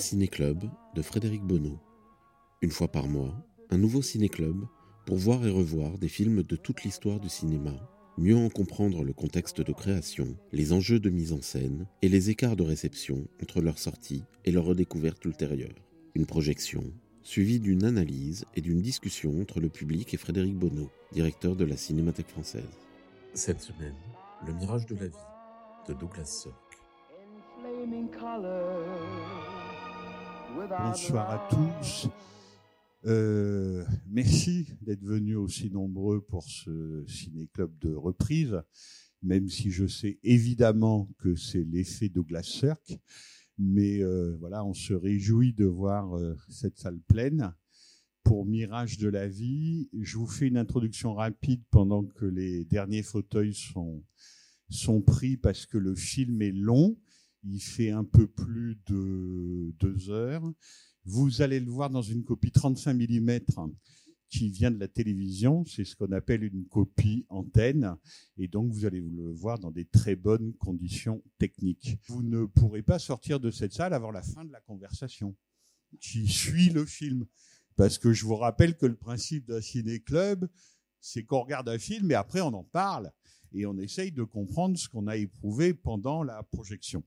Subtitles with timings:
[0.00, 1.78] Ciné-Club de Frédéric Bonneau.
[2.62, 3.34] Une fois par mois,
[3.70, 4.64] un nouveau ciné-club
[5.06, 7.74] pour voir et revoir des films de toute l'histoire du cinéma,
[8.16, 12.30] mieux en comprendre le contexte de création, les enjeux de mise en scène et les
[12.30, 15.74] écarts de réception entre leur sortie et leur redécouverte ultérieure.
[16.14, 16.84] Une projection
[17.22, 21.76] suivie d'une analyse et d'une discussion entre le public et Frédéric Bonneau, directeur de la
[21.76, 22.62] Cinémathèque française.
[23.34, 23.96] Cette semaine,
[24.46, 25.14] Le Mirage de la vie
[25.88, 26.54] de Douglas Sirk.
[30.66, 32.08] Bonsoir à tous.
[33.06, 38.60] Euh, merci d'être venus aussi nombreux pour ce ciné-club de reprise,
[39.22, 42.98] même si je sais évidemment que c'est l'effet Douglas Sirk.
[43.56, 47.54] Mais euh, voilà, on se réjouit de voir euh, cette salle pleine.
[48.24, 53.04] Pour Mirage de la vie, je vous fais une introduction rapide pendant que les derniers
[53.04, 54.02] fauteuils sont,
[54.70, 56.96] sont pris parce que le film est long.
[57.44, 60.42] Il fait un peu plus de deux heures.
[61.04, 63.38] Vous allez le voir dans une copie 35 mm
[64.28, 65.64] qui vient de la télévision.
[65.64, 67.96] C'est ce qu'on appelle une copie antenne.
[68.36, 71.98] Et donc, vous allez le voir dans des très bonnes conditions techniques.
[72.08, 75.34] Vous ne pourrez pas sortir de cette salle avant la fin de la conversation
[76.00, 77.26] qui suit le film.
[77.76, 80.48] Parce que je vous rappelle que le principe d'un ciné-club,
[81.00, 83.12] c'est qu'on regarde un film et après on en parle
[83.52, 87.02] et on essaye de comprendre ce qu'on a éprouvé pendant la projection.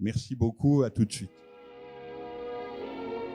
[0.00, 1.30] Merci beaucoup, à tout de suite.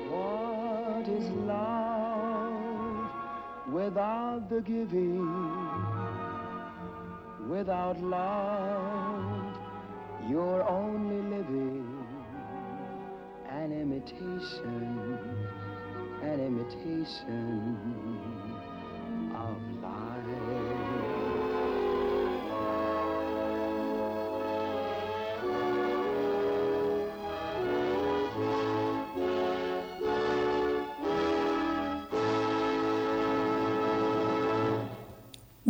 [0.10, 3.10] What is love
[3.74, 5.28] without the giving?
[7.50, 9.58] Without love,
[10.30, 11.86] you're only living
[13.50, 15.20] an imitation,
[16.24, 18.53] an imitation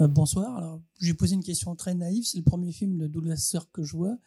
[0.03, 0.57] Euh, bonsoir.
[0.57, 2.25] Alors, j'ai posé une question très naïve.
[2.25, 4.17] C'est le premier film de Douglas Sirk que je vois.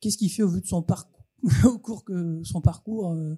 [0.00, 1.26] Qu'est-ce qu'il fait au vu de son parcours,
[1.64, 3.36] au cours que son parcours euh,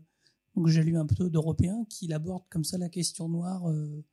[0.57, 4.05] Donc, j'ai lu un peu d'européen qu'il aborde comme ça la question noire, euh,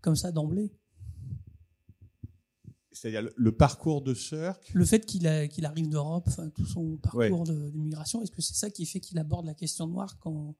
[0.00, 0.72] comme ça d'emblée?
[2.92, 4.70] C'est-à-dire le, le parcours de Sirk?
[4.74, 8.84] Le fait qu'il arrive d'Europe, enfin, tout son parcours d'immigration, est-ce que c'est ça qui
[8.84, 10.54] fait qu'il aborde la question noire quand,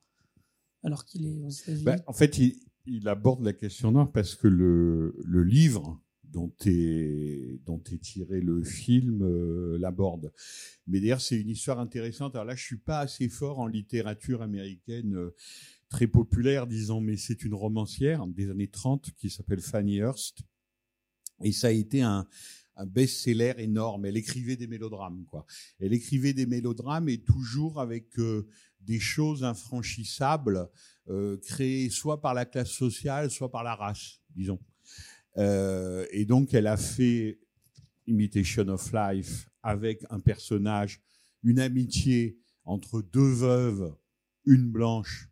[0.82, 1.84] alors qu'il est aux États-Unis?
[1.84, 2.56] Ben, en fait, il,
[2.86, 8.40] il aborde la question noire parce que le, le livre dont est, dont est tiré
[8.40, 10.32] le film euh, l'aborde.
[10.86, 12.34] Mais d'ailleurs, c'est une histoire intéressante.
[12.34, 15.34] Alors là, je suis pas assez fort en littérature américaine euh,
[15.88, 20.38] très populaire, disons, mais c'est une romancière des années 30 qui s'appelle Fanny Hurst.
[21.42, 22.26] Et ça a été un,
[22.80, 24.06] un best-seller énorme.
[24.06, 25.46] Elle écrivait des mélodrames, quoi.
[25.78, 28.48] Elle écrivait des mélodrames et toujours avec euh,
[28.80, 30.68] des choses infranchissables
[31.08, 34.58] euh, créées soit par la classe sociale, soit par la race, disons.
[35.36, 37.38] Euh, et donc, elle a fait
[38.06, 41.00] Imitation of Life avec un personnage,
[41.42, 43.94] une amitié entre deux veuves,
[44.44, 45.28] une blanche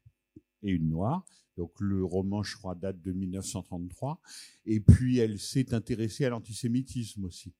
[0.62, 1.26] et une noire.
[1.58, 4.20] Donc le roman, je crois, date de 1933.
[4.64, 7.52] Et puis elle s'est intéressée à l'antisémitisme aussi.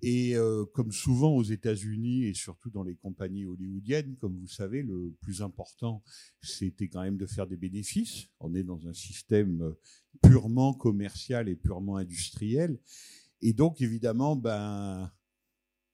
[0.00, 4.84] Et euh, comme souvent aux États-Unis et surtout dans les compagnies hollywoodiennes, comme vous savez,
[4.84, 6.04] le plus important,
[6.40, 8.28] c'était quand même de faire des bénéfices.
[8.38, 9.72] On est dans un système euh,
[10.22, 12.78] purement commercial et purement industriel.
[13.42, 15.10] Et donc, évidemment, ben,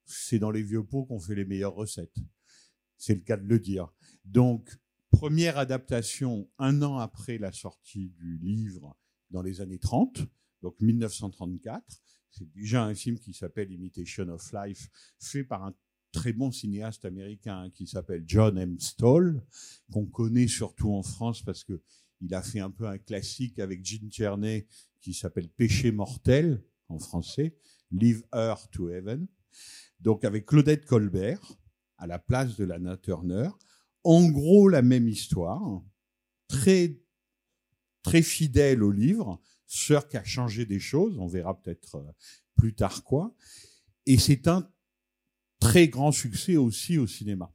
[0.04, 2.18] c'est dans les vieux pots qu'on fait les meilleures recettes.
[2.98, 3.90] C'est le cas de le dire.
[4.26, 4.78] Donc,
[5.12, 8.96] première adaptation un an après la sortie du livre
[9.30, 10.22] dans les années 30,
[10.62, 11.84] donc 1934.
[12.30, 14.88] C'est déjà un film qui s'appelle Imitation of Life,
[15.18, 15.74] fait par un
[16.12, 18.80] très bon cinéaste américain qui s'appelle John M.
[18.80, 19.42] Stoll,
[19.92, 21.80] qu'on connaît surtout en France parce que
[22.20, 24.66] il a fait un peu un classique avec Gene Tierney
[25.00, 27.56] qui s'appelle Péché mortel en français,
[27.90, 29.26] Leave Her to Heaven.
[30.00, 31.40] Donc avec Claudette Colbert
[31.98, 33.48] à la place de Lana Turner.
[34.04, 35.82] En gros, la même histoire,
[36.48, 36.98] très
[38.02, 39.40] très fidèle au livre.
[39.74, 42.12] Qui a changé des choses, on verra peut-être euh,
[42.56, 43.34] plus tard quoi.
[44.04, 44.70] Et c'est un
[45.60, 47.50] très grand succès aussi au cinéma.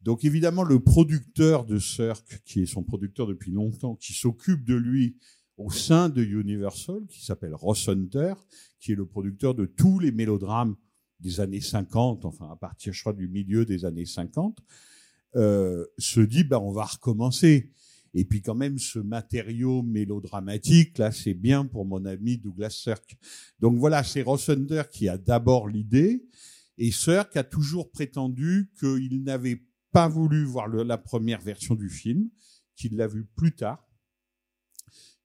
[0.00, 4.74] Donc évidemment, le producteur de Cirque, qui est son producteur depuis longtemps, qui s'occupe de
[4.74, 5.18] lui
[5.58, 8.32] au sein de Universal, qui s'appelle Ross Hunter,
[8.78, 10.76] qui est le producteur de tous les mélodrames
[11.18, 14.58] des années 50, enfin à partir, je crois, du milieu des années 50,
[15.36, 17.70] euh, se dit, ben, on va recommencer.
[18.14, 23.16] Et puis quand même, ce matériau mélodramatique, là, c'est bien pour mon ami Douglas Sirk.
[23.60, 26.26] Donc voilà, c'est Ross Hunter qui a d'abord l'idée,
[26.78, 29.62] et Sirk a toujours prétendu qu'il n'avait
[29.92, 32.28] pas voulu voir la première version du film,
[32.74, 33.86] qu'il l'a vu plus tard,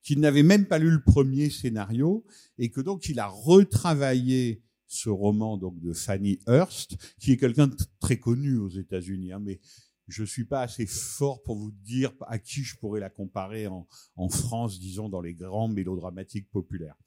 [0.03, 2.25] qu'il n'avait même pas lu le premier scénario,
[2.57, 7.67] et que donc il a retravaillé ce roman donc de Fanny Hurst, qui est quelqu'un
[7.67, 9.59] de très connu aux États-Unis, hein, mais
[10.07, 13.87] je suis pas assez fort pour vous dire à qui je pourrais la comparer en,
[14.15, 16.97] en France, disons, dans les grands mélodramatiques populaires.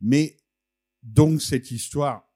[0.00, 0.36] Mais
[1.02, 2.28] donc cette histoire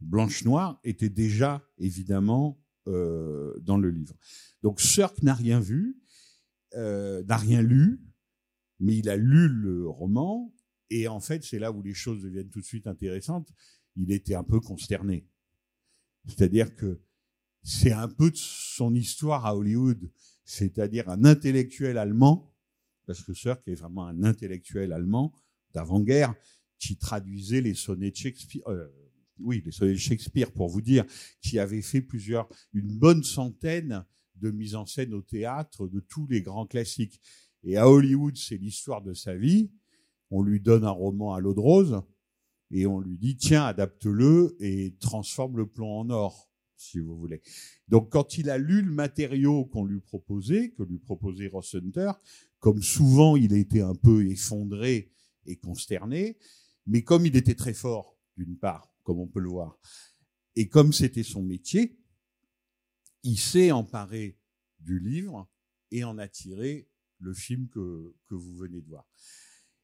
[0.00, 4.14] blanche-noire était déjà évidemment euh, dans le livre.
[4.62, 6.00] Donc Sirk n'a rien vu,
[6.74, 8.00] euh, n'a rien lu,
[8.78, 10.54] mais il a lu le roman
[10.90, 13.52] et en fait c'est là où les choses deviennent tout de suite intéressantes.
[13.96, 15.26] Il était un peu consterné,
[16.26, 17.02] c'est-à-dire que
[17.62, 20.10] c'est un peu de son histoire à Hollywood,
[20.44, 22.54] c'est-à-dire un intellectuel allemand,
[23.06, 25.32] parce que Sirk est vraiment un intellectuel allemand
[25.72, 26.34] d'avant-guerre
[26.78, 28.62] qui traduisait les sonnets de Shakespeare.
[28.68, 28.88] euh,
[29.40, 31.04] oui, les sonnets de Shakespeare, pour vous dire,
[31.40, 34.04] qui avait fait plusieurs, une bonne centaine
[34.36, 37.20] de mises en scène au théâtre de tous les grands classiques.
[37.62, 39.70] Et à Hollywood, c'est l'histoire de sa vie.
[40.30, 42.02] On lui donne un roman à l'eau de rose
[42.70, 46.47] et on lui dit tiens, adapte-le et transforme le plomb en or,
[46.80, 47.42] si vous voulez.
[47.88, 52.12] Donc, quand il a lu le matériau qu'on lui proposait, que lui proposait Ross Hunter,
[52.60, 55.10] comme souvent, il a été un peu effondré
[55.46, 56.38] et consterné,
[56.86, 59.78] mais comme il était très fort, d'une part, comme on peut le voir,
[60.56, 61.98] et comme c'était son métier,
[63.22, 64.38] il s'est emparé
[64.80, 65.48] du livre
[65.90, 66.88] et en a tiré
[67.18, 69.06] le film que, que vous venez de voir.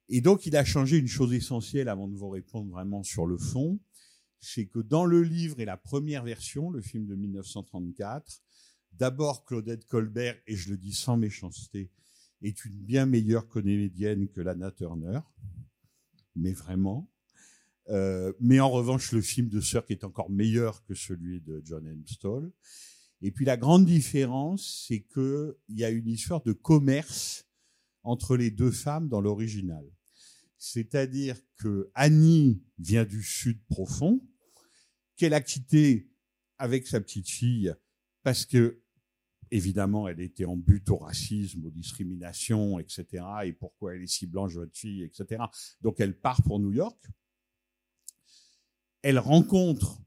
[0.09, 3.39] Et donc, il a changé une chose essentielle avant de vous répondre vraiment sur le
[3.39, 3.81] fond,
[4.45, 8.43] c'est que dans le livre et la première version, le film de 1934,
[8.93, 11.91] d'abord Claudette Colbert, et je le dis sans méchanceté,
[12.43, 15.21] est une bien meilleure comédienne que Lana Turner,
[16.37, 17.11] mais vraiment.
[17.89, 21.87] Euh, mais en revanche, le film de Sirk est encore meilleur que celui de John
[21.89, 22.53] Hempstall.
[23.23, 27.47] Et puis la grande différence, c'est que il y a une histoire de commerce
[28.03, 29.87] entre les deux femmes dans l'original.
[30.59, 34.21] C'est-à-dire que Annie vient du sud profond,
[35.17, 36.11] qu'elle a quitté
[36.59, 37.75] avec sa petite fille
[38.23, 38.81] parce que
[39.51, 43.25] évidemment, elle était en but au racisme, aux discriminations, etc.
[43.45, 45.43] Et pourquoi elle est si blanche, votre fille, etc.
[45.81, 46.99] Donc elle part pour New York.
[49.03, 50.01] Elle rencontre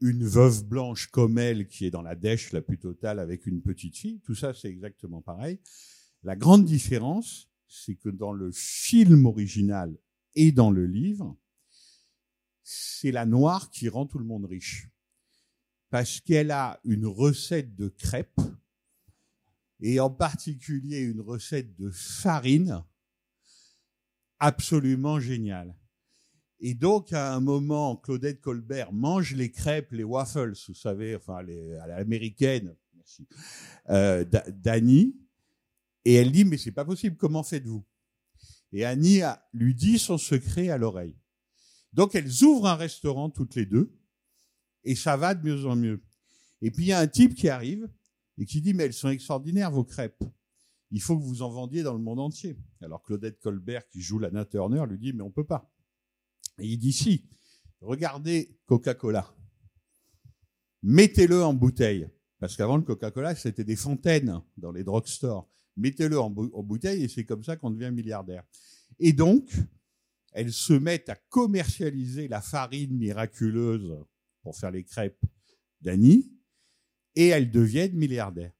[0.00, 3.62] une veuve blanche comme elle qui est dans la dèche la plus totale avec une
[3.62, 4.20] petite fille.
[4.20, 5.60] Tout ça, c'est exactement pareil.
[6.22, 9.96] La grande différence, c'est que dans le film original
[10.34, 11.36] et dans le livre,
[12.64, 14.88] c'est la noire qui rend tout le monde riche.
[15.90, 18.40] Parce qu'elle a une recette de crêpes
[19.80, 22.82] et en particulier une recette de farine
[24.40, 25.76] absolument géniale.
[26.60, 31.42] Et donc, à un moment, Claudette Colbert mange les crêpes, les waffles, vous savez, enfin,
[31.42, 33.28] les, à l'américaine, merci,
[33.90, 35.14] euh, d'A- d'Annie,
[36.06, 37.84] et elle dit, mais c'est pas possible, comment faites-vous?
[38.72, 39.20] Et Annie
[39.52, 41.16] lui dit son secret à l'oreille.
[41.94, 43.96] Donc, elles ouvrent un restaurant toutes les deux,
[44.82, 46.02] et ça va de mieux en mieux.
[46.60, 47.88] Et puis, il y a un type qui arrive,
[48.36, 50.24] et qui dit, mais elles sont extraordinaires, vos crêpes.
[50.90, 52.56] Il faut que vous en vendiez dans le monde entier.
[52.80, 55.72] Alors Claudette Colbert, qui joue Lana Turner, lui dit, mais on peut pas.
[56.58, 57.28] Et il dit, si,
[57.80, 59.34] regardez Coca-Cola.
[60.82, 62.08] Mettez-le en bouteille.
[62.38, 65.48] Parce qu'avant, le Coca-Cola, c'était des fontaines dans les drugstores.
[65.76, 68.44] Mettez-le en bouteille et c'est comme ça qu'on devient milliardaire.
[68.98, 69.50] Et donc,
[70.34, 74.04] elles se mettent à commercialiser la farine miraculeuse
[74.42, 75.24] pour faire les crêpes
[75.80, 76.32] d'Annie
[77.14, 78.52] et elles deviennent milliardaires.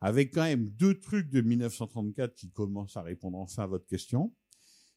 [0.00, 4.32] Avec quand même deux trucs de 1934 qui commencent à répondre enfin à votre question.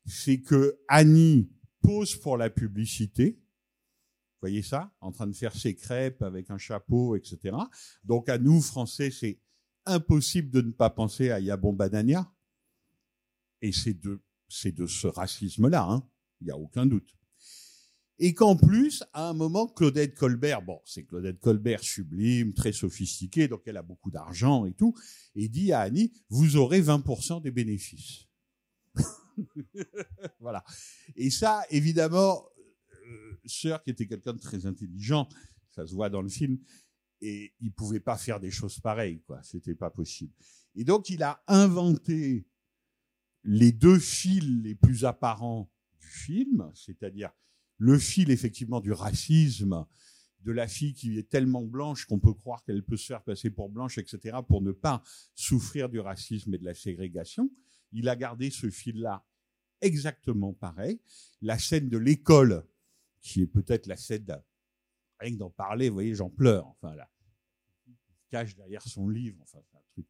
[0.05, 1.49] C'est que Annie
[1.81, 3.31] pose pour la publicité.
[3.31, 4.93] Vous voyez ça?
[4.99, 7.55] En train de faire ses crêpes avec un chapeau, etc.
[8.03, 9.39] Donc à nous, Français, c'est
[9.85, 12.31] impossible de ne pas penser à Yabon Banania.
[13.61, 16.07] Et c'est de, c'est de ce racisme-là, hein.
[16.41, 17.15] Il n'y a aucun doute.
[18.17, 23.47] Et qu'en plus, à un moment, Claudette Colbert, bon, c'est Claudette Colbert sublime, très sophistiquée,
[23.47, 24.95] donc elle a beaucoup d'argent et tout,
[25.35, 28.27] et dit à Annie, vous aurez 20% des bénéfices.
[30.39, 30.63] voilà.
[31.15, 32.43] Et ça, évidemment,
[33.07, 35.27] euh, Sœur, qui était quelqu'un de très intelligent,
[35.69, 36.59] ça se voit dans le film.
[37.21, 39.41] Et il pouvait pas faire des choses pareilles, quoi.
[39.43, 40.33] C'était pas possible.
[40.75, 42.47] Et donc, il a inventé
[43.43, 47.31] les deux fils les plus apparents du film, c'est-à-dire
[47.77, 49.85] le fil effectivement du racisme,
[50.43, 53.49] de la fille qui est tellement blanche qu'on peut croire qu'elle peut se faire passer
[53.49, 55.03] pour blanche, etc., pour ne pas
[55.35, 57.51] souffrir du racisme et de la ségrégation.
[57.91, 59.25] Il a gardé ce fil-là
[59.81, 60.99] exactement pareil.
[61.41, 62.65] La scène de l'école,
[63.21, 64.25] qui est peut-être la scène,
[65.19, 66.67] rien que d'en parler, vous voyez, j'en pleure.
[66.67, 67.09] Enfin, là,
[67.87, 67.95] il
[68.29, 69.37] cache derrière son livre.
[69.41, 70.07] Enfin, c'est un truc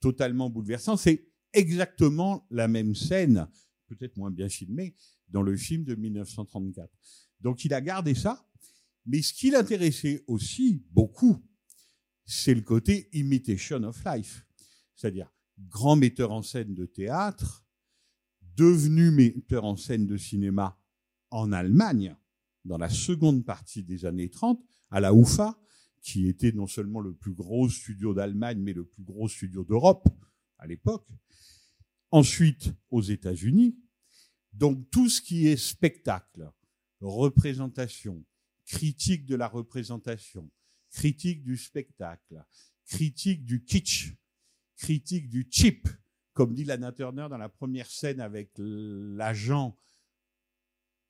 [0.00, 0.96] totalement bouleversant.
[0.96, 3.48] C'est exactement la même scène,
[3.86, 4.94] peut-être moins bien filmée,
[5.28, 6.90] dans le film de 1934.
[7.40, 8.46] Donc, il a gardé ça.
[9.06, 11.42] Mais ce qui l'intéressait aussi beaucoup,
[12.24, 14.46] c'est le côté imitation of life.
[14.94, 17.64] C'est-à-dire, grand metteur en scène de théâtre,
[18.56, 20.78] devenu metteur en scène de cinéma
[21.30, 22.14] en Allemagne,
[22.64, 25.58] dans la seconde partie des années 30, à la UFA,
[26.02, 30.08] qui était non seulement le plus gros studio d'Allemagne, mais le plus gros studio d'Europe
[30.60, 31.08] à l'époque.
[32.10, 33.76] Ensuite, aux États-Unis.
[34.52, 36.50] Donc, tout ce qui est spectacle,
[37.00, 38.24] représentation,
[38.66, 40.50] critique de la représentation,
[40.90, 42.44] critique du spectacle,
[42.86, 44.16] critique du kitsch,
[44.76, 45.88] critique du cheap,
[46.32, 49.76] comme dit Lana Turner dans la première scène avec l'agent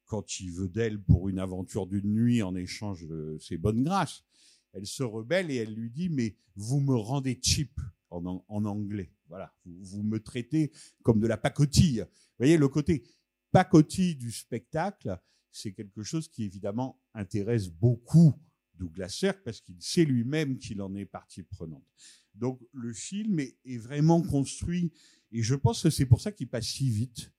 [0.06, 4.24] quand il veut d'elle pour une aventure d'une nuit en échange de ses bonnes grâces.
[4.72, 7.80] Elle se rebelle et elle lui dit mais vous me rendez cheap
[8.10, 9.12] en, en anglais.
[9.30, 10.72] Voilà, vous, me traitez
[11.02, 12.00] comme de la pacotille.
[12.00, 13.04] Vous voyez le côté
[13.52, 15.18] pacotille du spectacle,
[15.52, 18.34] c'est quelque chose qui évidemment intéresse beaucoup
[18.74, 21.86] Douglas Sirk parce qu'il sait lui-même qu'il en est partie prenante.
[22.34, 24.92] Donc le film est, vraiment construit
[25.30, 27.32] et je pense que c'est pour ça qu'il passe si vite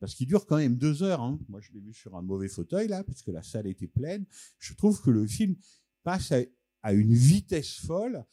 [0.00, 1.20] parce qu'il dure quand même deux heures.
[1.20, 1.38] Hein.
[1.48, 4.26] Moi, je l'ai vu sur un mauvais fauteuil là, parce que la salle était pleine.
[4.58, 5.56] Je trouve que le film
[6.02, 6.32] passe
[6.82, 8.24] à une vitesse folle,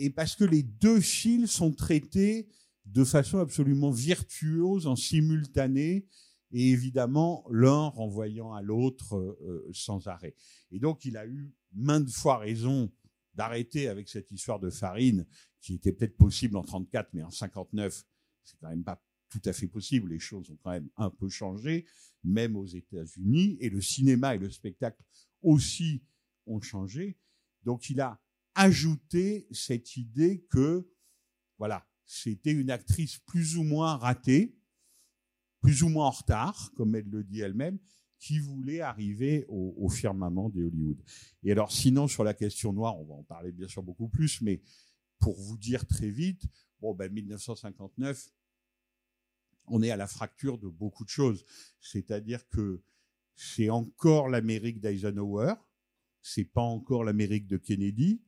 [0.00, 2.48] et parce que les deux fils sont traités
[2.86, 6.06] de façon absolument virtuose, en simultané,
[6.52, 10.34] et évidemment l'un renvoyant à l'autre euh, sans arrêt.
[10.72, 12.90] Et donc, il a eu maintes fois raison
[13.34, 15.26] d'arrêter avec cette histoire de farine,
[15.60, 18.04] qui était peut-être possible en 34, mais en 59,
[18.42, 20.08] c'est quand même pas tout à fait possible.
[20.08, 21.86] Les choses ont quand même un peu changé,
[22.24, 25.02] même aux États-Unis, et le cinéma et le spectacle
[25.42, 26.02] aussi
[26.46, 27.18] ont changé.
[27.64, 28.18] Donc il a
[28.60, 30.86] ajouté cette idée que,
[31.56, 34.54] voilà, c'était une actrice plus ou moins ratée,
[35.62, 37.78] plus ou moins en retard, comme elle le dit elle-même,
[38.18, 41.02] qui voulait arriver au, au firmament des Hollywood.
[41.42, 44.42] Et alors, sinon, sur la question noire, on va en parler bien sûr beaucoup plus,
[44.42, 44.60] mais
[45.18, 46.44] pour vous dire très vite,
[46.80, 48.28] bon, ben, 1959,
[49.68, 51.46] on est à la fracture de beaucoup de choses.
[51.80, 52.82] C'est-à-dire que
[53.36, 55.54] c'est encore l'Amérique d'Eisenhower,
[56.20, 58.20] c'est pas encore l'Amérique de Kennedy,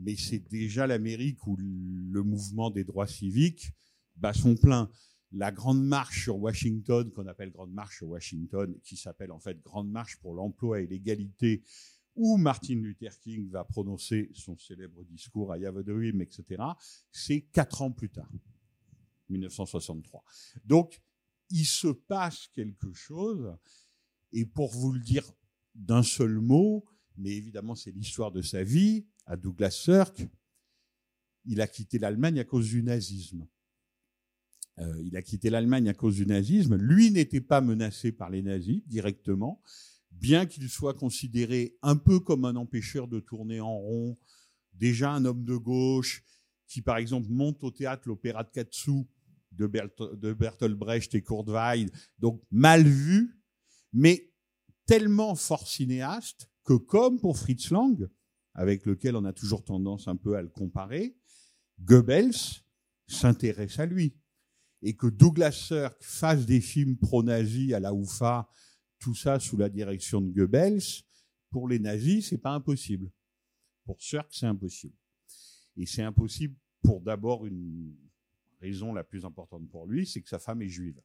[0.00, 3.70] mais c'est déjà l'Amérique où le mouvement des droits civiques
[4.16, 4.90] bat son plein.
[5.32, 9.60] La grande marche sur Washington, qu'on appelle grande marche sur Washington, qui s'appelle en fait
[9.62, 11.62] grande marche pour l'emploi et l'égalité,
[12.16, 16.62] où Martin Luther King va prononcer son célèbre discours à Dream, etc.,
[17.12, 18.30] c'est quatre ans plus tard.
[19.28, 20.24] 1963.
[20.64, 21.00] Donc,
[21.50, 23.56] il se passe quelque chose,
[24.32, 25.24] et pour vous le dire
[25.74, 26.84] d'un seul mot,
[27.16, 30.26] mais évidemment c'est l'histoire de sa vie, à Douglas Sirk,
[31.44, 33.46] il a quitté l'Allemagne à cause du nazisme.
[34.78, 36.76] Euh, il a quitté l'Allemagne à cause du nazisme.
[36.76, 39.62] Lui n'était pas menacé par les nazis directement,
[40.10, 44.18] bien qu'il soit considéré un peu comme un empêcheur de tourner en rond,
[44.74, 46.24] déjà un homme de gauche,
[46.66, 49.06] qui par exemple monte au théâtre l'opéra de Katsu
[49.52, 49.66] de,
[50.14, 53.36] de Bertolt Brecht et Kurt Weill, donc mal vu,
[53.92, 54.32] mais
[54.86, 58.08] tellement fort cinéaste que comme pour Fritz Lang,
[58.54, 61.16] avec lequel on a toujours tendance un peu à le comparer,
[61.80, 62.62] Goebbels
[63.06, 64.14] s'intéresse à lui.
[64.82, 68.48] Et que Douglas Sirk fasse des films pro-nazis à la UFA,
[68.98, 70.82] tout ça sous la direction de Goebbels,
[71.50, 73.10] pour les nazis, c'est pas impossible.
[73.84, 74.94] Pour Sirk, c'est impossible.
[75.76, 77.94] Et c'est impossible pour d'abord une
[78.60, 81.00] raison la plus importante pour lui, c'est que sa femme est juive.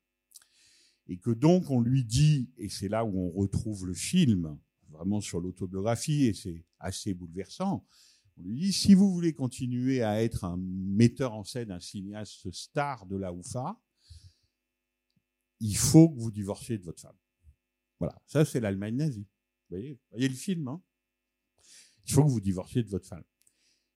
[1.08, 4.58] Et que donc on lui dit, et c'est là où on retrouve le film,
[4.90, 7.86] vraiment sur l'autobiographie, et c'est assez bouleversant,
[8.38, 12.52] on lui dit, si vous voulez continuer à être un metteur en scène, un cinéaste
[12.52, 13.80] star de la UFA,
[15.62, 17.16] il faut que vous divorciez de votre femme.
[18.00, 19.28] Voilà, ça c'est l'Allemagne nazie.
[19.70, 20.82] Vous voyez, le film, hein?
[22.06, 23.24] Il faut que vous divorciez de votre femme.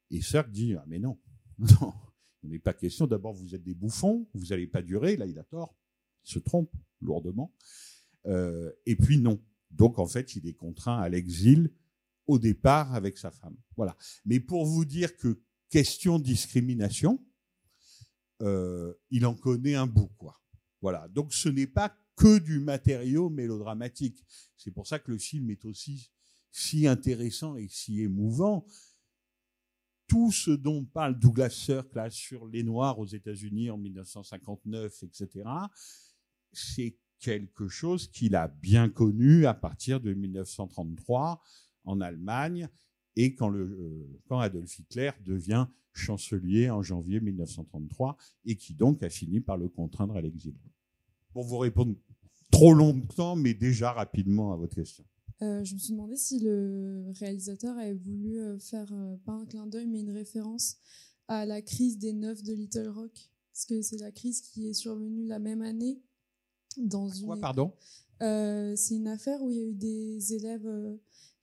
[0.09, 1.19] Et Sirk dit, ah mais non,
[1.59, 1.93] non,
[2.43, 3.07] il n'est pas question.
[3.07, 5.17] D'abord, vous êtes des bouffons, vous n'allez pas durer.
[5.17, 5.75] Là, il a tort.
[6.25, 7.53] Il se trompe lourdement.
[8.25, 9.43] Euh, et puis, non.
[9.71, 11.71] Donc, en fait, il est contraint à l'exil
[12.27, 13.57] au départ avec sa femme.
[13.75, 13.97] Voilà.
[14.25, 17.23] Mais pour vous dire que question discrimination,
[18.41, 20.39] euh, il en connaît un bout, quoi.
[20.81, 21.07] Voilà.
[21.09, 24.23] Donc ce n'est pas que du matériau mélodramatique.
[24.55, 26.11] C'est pour ça que le film est aussi
[26.51, 28.65] si intéressant et si émouvant.
[30.07, 35.49] Tout ce dont parle Douglas Sirk là sur les Noirs aux États-Unis en 1959, etc.,
[36.51, 41.41] c'est quelque chose qu'il a bien connu à partir de 1933
[41.85, 42.69] en Allemagne
[43.15, 49.03] et quand, le, euh, quand Adolf Hitler devient chancelier en janvier 1933 et qui donc
[49.03, 50.55] a fini par le contraindre à l'exil.
[51.33, 51.95] Pour vous répondre
[52.51, 55.03] trop longtemps, mais déjà rapidement à votre question.
[55.41, 58.93] Euh, je me suis demandé si le réalisateur avait voulu euh, faire
[59.25, 60.77] pas un clin d'œil, mais une référence
[61.27, 64.73] à la crise des neufs de Little Rock, parce que c'est la crise qui est
[64.73, 66.01] survenue la même année
[66.77, 67.25] dans une.
[67.25, 67.73] Quoi, pardon?
[68.21, 70.95] Euh, c'est une affaire où il y a eu des élèves euh,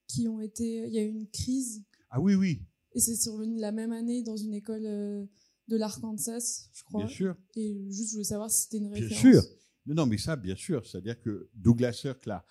[0.07, 0.87] qui ont été.
[0.87, 2.63] Il y a eu une crise Ah oui, oui,
[2.95, 5.25] et c'est survenu la même année dans une école euh,
[5.69, 7.05] de l'Arkansas, je crois.
[7.05, 7.37] bien sûr.
[7.57, 9.21] Et juste, je voulais savoir si c'était une Bien référence.
[9.21, 9.43] sûr.
[9.87, 10.87] Non, mais ça, bien sûr.
[10.87, 12.45] C'est-à-dire que Douglas Sirk, là,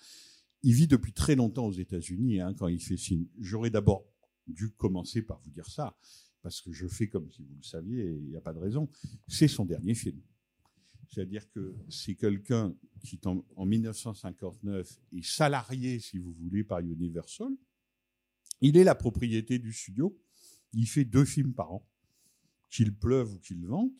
[0.62, 3.26] il vit depuis très longtemps aux États-Unis hein, quand il fait film.
[3.38, 4.06] J'aurais d'abord
[4.46, 5.96] dû commencer par vous dire ça,
[6.42, 8.88] parce que je fais comme si vous le saviez, il n'y a pas de raison.
[9.28, 10.20] C'est son dernier film.
[11.08, 17.52] C'est-à-dire que c'est quelqu'un qui, en, en 1959, est salarié, si vous voulez, par Universal.
[18.60, 20.18] Il est la propriété du studio.
[20.72, 21.88] Il fait deux films par an,
[22.70, 23.92] qu'il pleuve ou qu'il vente.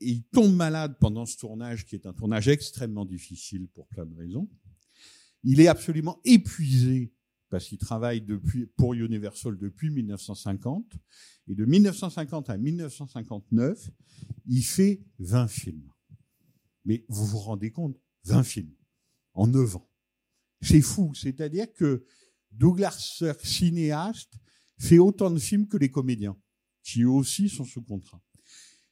[0.00, 4.04] Et il tombe malade pendant ce tournage, qui est un tournage extrêmement difficile pour plein
[4.04, 4.48] de raisons.
[5.44, 7.12] Il est absolument épuisé
[7.52, 8.24] parce qu'il travaille
[8.76, 10.94] pour Universal depuis 1950.
[11.48, 13.90] Et de 1950 à 1959,
[14.46, 15.91] il fait 20 films.
[16.84, 18.74] Mais vous vous rendez compte 20 films
[19.34, 19.88] en 9 ans.
[20.60, 21.14] C'est fou.
[21.14, 22.04] C'est-à-dire que
[22.50, 24.34] Douglas cinéaste,
[24.78, 26.36] fait autant de films que les comédiens,
[26.82, 28.20] qui eux aussi sont sous contrat.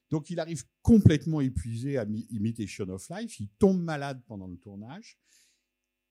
[0.08, 4.56] Donc il arrive complètement épuisé à Mi- Imitation of Life, il tombe malade pendant le
[4.56, 5.18] tournage,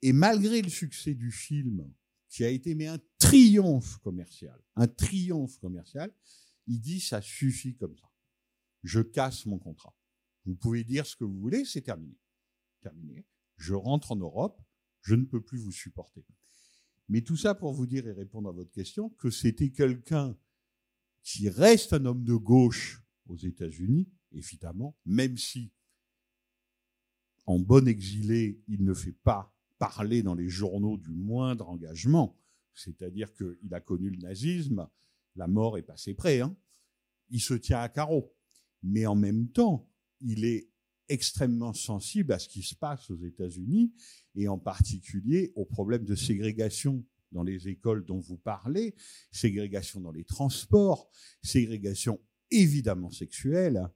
[0.01, 1.91] et malgré le succès du film,
[2.29, 6.13] qui a été mais un triomphe commercial, un triomphe commercial,
[6.67, 8.09] il dit ça suffit comme ça.
[8.83, 9.93] Je casse mon contrat.
[10.49, 12.17] Vous pouvez dire ce que vous voulez, c'est terminé.
[12.81, 13.23] Terminé.
[13.57, 14.59] Je rentre en Europe,
[15.01, 16.25] je ne peux plus vous supporter.
[17.07, 20.35] Mais tout ça pour vous dire et répondre à votre question que c'était quelqu'un
[21.21, 25.71] qui reste un homme de gauche aux États-Unis, évidemment, même si
[27.45, 32.35] en bon exilé, il ne fait pas parler dans les journaux du moindre engagement,
[32.73, 34.89] c'est-à-dire qu'il a connu le nazisme,
[35.35, 36.57] la mort est passée près, hein.
[37.29, 38.33] il se tient à carreau.
[38.81, 39.87] Mais en même temps,
[40.21, 40.69] il est
[41.07, 43.91] extrêmement sensible à ce qui se passe aux États-Unis
[44.35, 48.95] et en particulier aux problèmes de ségrégation dans les écoles dont vous parlez,
[49.31, 51.09] ségrégation dans les transports,
[51.43, 52.19] ségrégation
[52.51, 53.87] évidemment sexuelle.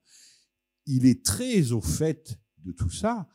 [0.86, 3.28] Il est très au fait de tout ça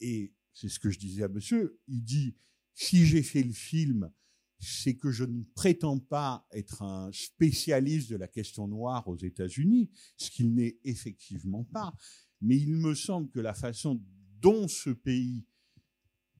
[0.00, 2.36] et c'est ce que je disais à monsieur, il dit
[2.74, 4.10] si j'ai fait le film,
[4.58, 9.90] c'est que je ne prétends pas être un spécialiste de la question noire aux États-Unis,
[10.16, 11.94] ce qu'il n'est effectivement pas,
[12.40, 14.02] mais il me semble que la façon
[14.40, 15.46] dont ce pays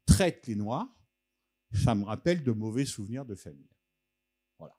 [0.04, 0.88] traite les Noirs,
[1.72, 3.70] ça me rappelle de mauvais souvenirs de famille.
[4.58, 4.76] Voilà.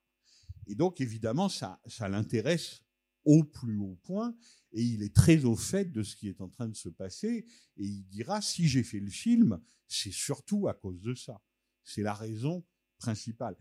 [0.66, 2.82] Et donc, évidemment, ça, ça l'intéresse
[3.24, 4.34] au plus haut point,
[4.72, 7.46] et il est très au fait de ce qui est en train de se passer,
[7.76, 11.42] et il dira, si j'ai fait le film, c'est surtout à cause de ça.
[11.84, 12.64] C'est la raison
[12.98, 13.56] principale.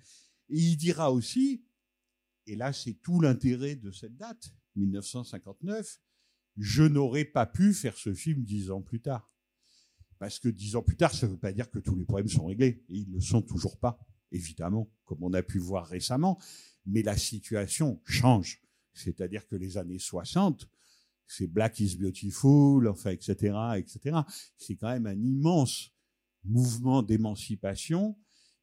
[0.49, 1.65] Et il dira aussi,
[2.45, 5.99] et là c'est tout l'intérêt de cette date, 1959,
[6.57, 9.31] je n'aurais pas pu faire ce film dix ans plus tard.
[10.19, 12.27] Parce que dix ans plus tard, ça ne veut pas dire que tous les problèmes
[12.27, 12.83] sont réglés.
[12.89, 13.99] Et ils ne le sont toujours pas,
[14.31, 16.39] évidemment, comme on a pu voir récemment.
[16.85, 18.63] Mais la situation change.
[18.93, 20.67] C'est-à-dire que les années 60,
[21.27, 24.17] c'est Black is Beautiful, enfin, etc., etc.
[24.57, 25.91] C'est quand même un immense
[26.43, 28.17] mouvement d'émancipation.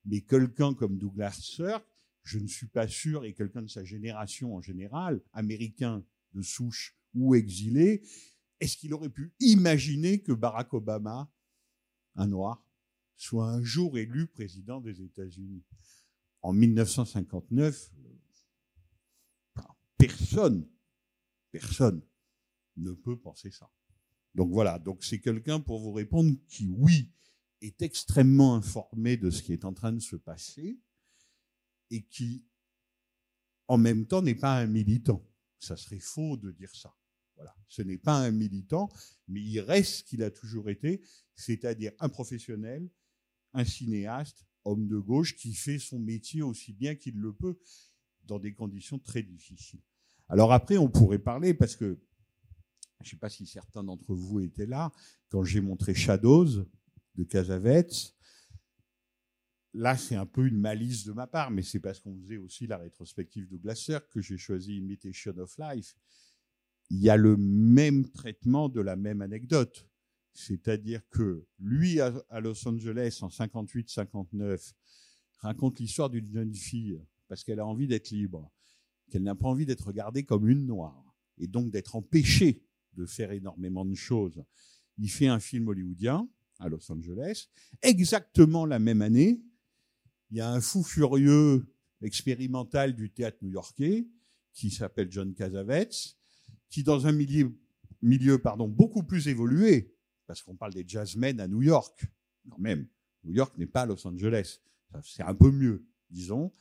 [0.07, 1.87] Mais quelqu'un comme Douglas Sirk,
[2.25, 6.97] je ne suis pas sûr, et quelqu'un de sa génération en général, américain de souche
[7.15, 8.03] ou exilé,
[8.61, 11.31] est-ce qu'il aurait pu imaginer que Barack Obama,
[12.15, 12.67] un noir,
[13.17, 15.65] soit un jour élu président des États-Unis?
[16.43, 17.93] En 1959,
[19.97, 20.69] personne,
[21.51, 22.03] personne
[22.77, 23.71] ne peut penser ça.
[24.35, 27.13] Donc voilà, donc c'est quelqu'un pour vous répondre qui, oui,
[27.61, 30.79] est extrêmement informé de ce qui est en train de se passer
[31.91, 32.45] et qui,
[33.69, 35.25] en même temps, n'est pas un militant.
[35.59, 36.95] Ça serait faux de dire ça.
[37.37, 37.55] Voilà.
[37.69, 38.91] Ce n'est pas un militant,
[39.29, 41.03] mais il reste ce qu'il a toujours été,
[41.35, 42.89] c'est-à-dire un professionnel,
[43.53, 47.59] un cinéaste, homme de gauche qui fait son métier aussi bien qu'il le peut
[48.25, 49.83] dans des conditions très difficiles.
[50.29, 52.01] Alors après, on pourrait parler parce que
[53.01, 54.91] je ne sais pas si certains d'entre vous étaient là
[55.29, 56.65] quand j'ai montré Shadows
[57.17, 58.15] de Casavets.
[59.75, 62.67] Là, c'est un peu une malice de ma part, mais c'est parce qu'on faisait aussi
[62.67, 65.97] la rétrospective de Glasser que j'ai choisi Imitation of Life.
[66.91, 69.89] Il y a le même traitement de la même anecdote.
[70.33, 74.73] C'est-à-dire que lui, à Los Angeles, en 58-59,
[75.39, 78.51] raconte l'histoire d'une jeune fille parce qu'elle a envie d'être libre,
[79.11, 82.63] qu'elle n'a pas envie d'être regardée comme une noire, et donc d'être empêchée
[82.95, 84.43] de faire énormément de choses.
[84.99, 87.49] Il fait un film hollywoodien à Los Angeles,
[87.83, 89.41] exactement la même année.
[90.31, 91.67] Il y a un fou furieux
[92.03, 94.07] expérimental du théâtre new-yorkais
[94.53, 96.17] qui s'appelle John Cassavetes,
[96.69, 97.57] qui dans un milieu,
[98.03, 99.95] milieu pardon, beaucoup plus évolué,
[100.27, 102.07] parce qu'on parle des jazzmen à New York,
[102.51, 102.87] quand même.
[103.25, 104.61] New York n'est pas Los Angeles.
[105.03, 106.53] C'est un peu mieux, disons.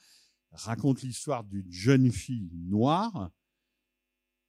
[0.51, 3.31] Raconte l'histoire d'une jeune fille noire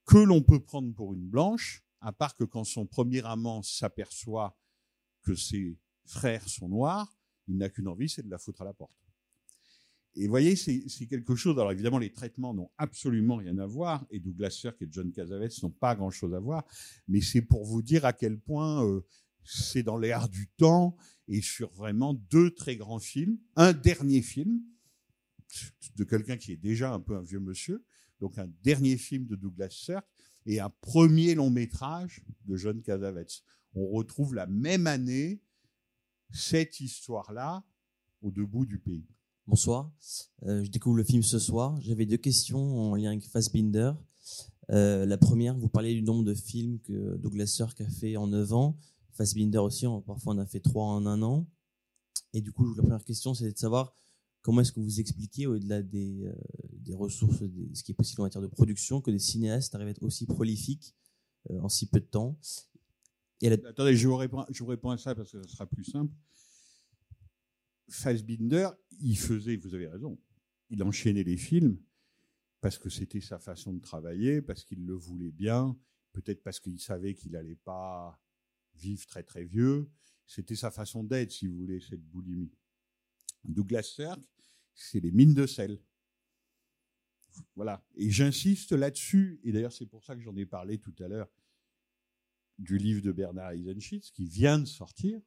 [0.04, 4.58] que l'on peut prendre pour une blanche, à part que quand son premier amant s'aperçoit
[5.22, 7.16] que ses frères sont noirs,
[7.48, 9.03] il n'a qu'une envie, c'est de la foutre à la porte.
[10.16, 11.58] Et vous voyez, c'est quelque chose.
[11.58, 15.62] Alors évidemment, les traitements n'ont absolument rien à voir, et Douglas Sirk et John Cassavetes
[15.62, 16.64] n'ont pas grand-chose à voir,
[17.08, 19.00] mais c'est pour vous dire à quel point euh,
[19.44, 20.96] c'est dans l'air du temps
[21.26, 23.38] et sur vraiment deux très grands films.
[23.56, 24.60] Un dernier film
[25.96, 27.84] de quelqu'un qui est déjà un peu un vieux monsieur,
[28.20, 30.06] donc un dernier film de Douglas Sirk
[30.46, 33.42] et un premier long métrage de John Cassavetes.
[33.74, 35.42] On retrouve la même année
[36.30, 37.64] cette histoire-là
[38.22, 39.13] au debout du pays.
[39.46, 39.92] Bonsoir,
[40.46, 41.78] euh, je découvre le film ce soir.
[41.82, 43.92] J'avais deux questions en lien avec Fassbinder.
[44.70, 48.26] Euh, la première, vous parlez du nombre de films que Douglas Sirk a fait en
[48.26, 48.78] 9 ans.
[49.12, 51.46] Fassbinder aussi, parfois on a fait 3 en un an.
[52.32, 53.92] Et du coup, la première question, c'est de savoir
[54.40, 57.42] comment est-ce que vous expliquez, au-delà des, euh, ressources,
[57.74, 60.24] ce qui est possible en matière de production, que des cinéastes arrivent à être aussi
[60.24, 60.94] prolifiques
[61.60, 62.38] en si peu de temps
[63.68, 66.14] Attendez, je vous, réponds, je vous réponds à ça parce que ce sera plus simple.
[67.88, 68.70] Fassbinder,
[69.00, 70.18] il faisait, vous avez raison,
[70.70, 71.78] il enchaînait les films
[72.60, 75.78] parce que c'était sa façon de travailler, parce qu'il le voulait bien,
[76.12, 78.18] peut-être parce qu'il savait qu'il n'allait pas
[78.74, 79.90] vivre très très vieux.
[80.26, 82.52] C'était sa façon d'être, si vous voulez, cette boulimie.
[83.44, 84.22] Douglas Sirk,
[84.74, 85.78] c'est les mines de sel.
[87.54, 87.84] Voilà.
[87.96, 91.30] Et j'insiste là-dessus, et d'ailleurs c'est pour ça que j'en ai parlé tout à l'heure
[92.58, 95.20] du livre de Bernard Eisenschitz qui vient de sortir,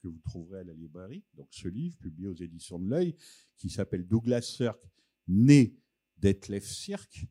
[0.00, 1.24] que vous trouverez à la librairie.
[1.34, 3.16] Donc ce livre, publié aux éditions de l'œil,
[3.56, 4.80] qui s'appelle Douglas Sirk,
[5.28, 5.76] né
[6.18, 7.26] d'Etlef Sirk,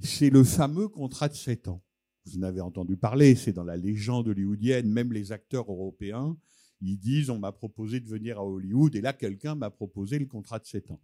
[0.00, 1.82] c'est le fameux contrat de 7 ans.
[2.24, 6.36] Vous en avez entendu parler, c'est dans la légende hollywoodienne, même les acteurs européens,
[6.80, 10.26] ils disent on m'a proposé de venir à Hollywood et là quelqu'un m'a proposé le
[10.26, 11.00] contrat de 7 ans.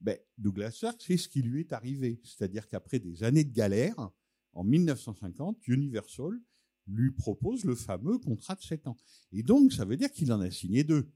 [0.00, 2.20] Ben, Douglas Sirk, c'est ce qui lui est arrivé.
[2.24, 4.10] C'est-à-dire qu'après des années de galère,
[4.52, 6.40] en 1950, Universal
[6.86, 8.96] lui propose le fameux contrat de 7 ans.
[9.30, 11.10] Et donc, ça veut dire qu'il en a signé deux.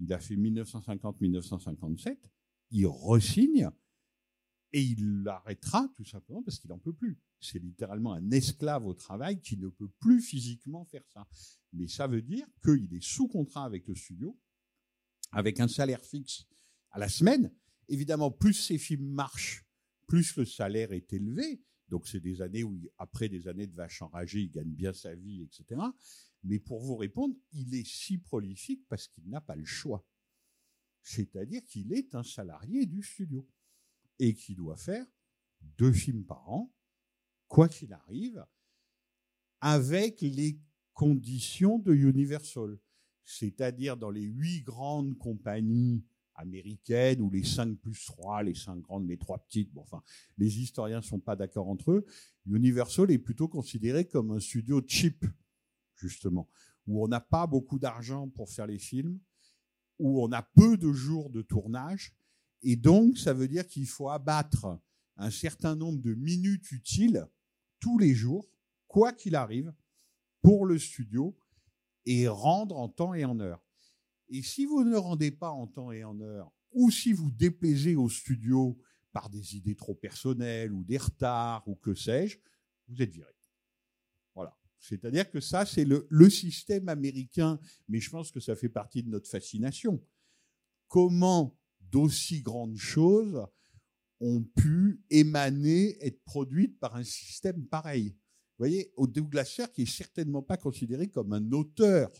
[0.00, 2.16] Il a fait 1950-1957,
[2.70, 3.70] il resigne,
[4.72, 7.18] et il l'arrêtera tout simplement parce qu'il n'en peut plus.
[7.40, 11.26] C'est littéralement un esclave au travail qui ne peut plus physiquement faire ça.
[11.72, 14.38] Mais ça veut dire qu'il est sous contrat avec le studio,
[15.32, 16.46] avec un salaire fixe
[16.90, 17.52] à la semaine.
[17.88, 19.64] Évidemment, plus ces films marchent,
[20.06, 24.02] plus le salaire est élevé, donc c'est des années où, après des années de vache
[24.02, 25.80] enragée, il gagne bien sa vie, etc.
[26.44, 30.06] Mais pour vous répondre, il est si prolifique parce qu'il n'a pas le choix.
[31.02, 33.48] C'est-à-dire qu'il est un salarié du studio
[34.18, 35.06] et qui doit faire
[35.60, 36.72] deux films par an,
[37.46, 38.44] quoi qu'il arrive,
[39.60, 40.60] avec les
[40.92, 42.78] conditions de Universal.
[43.24, 46.04] C'est-à-dire dans les huit grandes compagnies
[46.38, 49.72] américaine ou les cinq plus trois, les cinq grandes, les trois petites.
[49.72, 50.02] Bon, enfin,
[50.38, 52.06] les historiens ne sont pas d'accord entre eux.
[52.46, 55.26] Universal est plutôt considéré comme un studio cheap,
[55.96, 56.48] justement,
[56.86, 59.18] où on n'a pas beaucoup d'argent pour faire les films,
[59.98, 62.14] où on a peu de jours de tournage,
[62.62, 64.80] et donc ça veut dire qu'il faut abattre
[65.16, 67.26] un certain nombre de minutes utiles
[67.80, 68.48] tous les jours,
[68.86, 69.72] quoi qu'il arrive,
[70.40, 71.36] pour le studio
[72.06, 73.67] et rendre en temps et en heure.
[74.30, 77.96] Et si vous ne rendez pas en temps et en heure, ou si vous déplaisez
[77.96, 78.78] au studio
[79.12, 82.38] par des idées trop personnelles ou des retards ou que sais-je,
[82.88, 83.32] vous êtes viré.
[84.34, 84.56] Voilà.
[84.78, 89.08] C'est-à-dire que ça, c'est le, système américain, mais je pense que ça fait partie de
[89.08, 90.02] notre fascination.
[90.88, 93.46] Comment d'aussi grandes choses
[94.20, 100.42] ont pu émaner, être produites par un système pareil Vous voyez, Douglas qui est certainement
[100.42, 102.10] pas considéré comme un auteur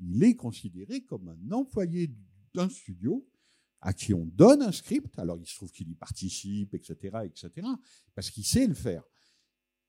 [0.00, 2.14] il est considéré comme un employé
[2.56, 3.26] un studio
[3.80, 5.18] à qui on donne un script.
[5.18, 7.66] Alors, il se trouve qu'il y participe, etc., etc.,
[8.14, 9.04] parce qu'il sait le faire.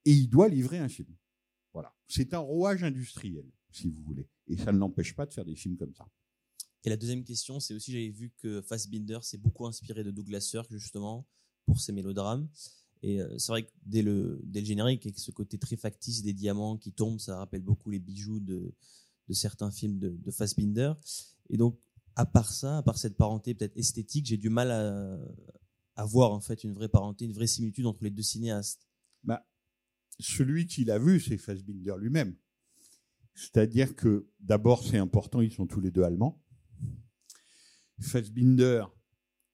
[0.03, 1.15] Et il doit livrer un film.
[1.73, 1.95] Voilà.
[2.07, 4.29] C'est un rouage industriel, si vous voulez.
[4.47, 6.07] Et ça ne l'empêche pas de faire des films comme ça.
[6.83, 10.41] Et la deuxième question, c'est aussi, j'avais vu que Fassbinder s'est beaucoup inspiré de Douglas
[10.41, 11.25] Sirk, justement,
[11.65, 12.47] pour ses mélodrames.
[13.01, 16.21] Et euh, c'est vrai que dès le, dès le générique, avec ce côté très factice
[16.21, 18.73] des diamants qui tombent, ça rappelle beaucoup les bijoux de,
[19.27, 20.93] de certains films de, de Fassbinder.
[21.49, 21.79] Et donc,
[22.15, 25.17] à part ça, à part cette parenté peut-être esthétique, j'ai du mal à,
[25.95, 28.87] à voir en fait une vraie parenté, une vraie similitude entre les deux cinéastes.
[29.23, 29.45] Bah,
[30.19, 32.35] celui qui l'a vu, c'est Fassbinder lui-même.
[33.33, 36.41] C'est-à-dire que d'abord, c'est important, ils sont tous les deux allemands.
[37.99, 38.85] Fassbinder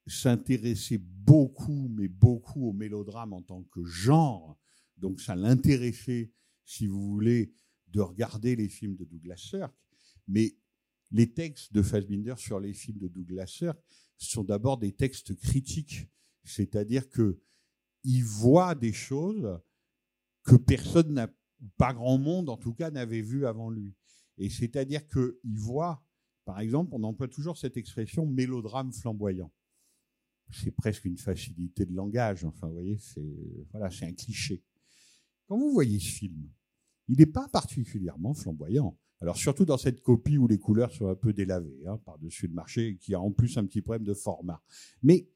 [0.06, 4.58] s'intéressait beaucoup, mais beaucoup au mélodrame en tant que genre.
[4.96, 6.32] Donc ça l'intéressait,
[6.64, 7.54] si vous voulez,
[7.92, 9.74] de regarder les films de Douglas Sirk.
[10.28, 10.56] Mais
[11.10, 13.78] les textes de Fassbinder sur les films de Douglas Sirk
[14.16, 16.08] sont d'abord des textes critiques.
[16.44, 17.40] C'est-à-dire que
[18.04, 19.60] il voit des choses
[20.42, 21.32] que personne n'a,
[21.76, 23.94] pas grand monde en tout cas, n'avait vu avant lui.
[24.38, 26.04] Et c'est-à-dire qu'il voit,
[26.44, 29.52] par exemple, on emploie toujours cette expression mélodrame flamboyant.
[30.50, 32.44] C'est presque une facilité de langage.
[32.44, 34.62] Enfin, vous voyez, c'est voilà, c'est un cliché.
[35.46, 36.48] Quand vous voyez ce film,
[37.08, 38.96] il n'est pas particulièrement flamboyant.
[39.20, 42.54] Alors surtout dans cette copie où les couleurs sont un peu délavées hein, par-dessus le
[42.54, 44.62] marché, qui a en plus un petit problème de format.
[45.02, 45.28] Mais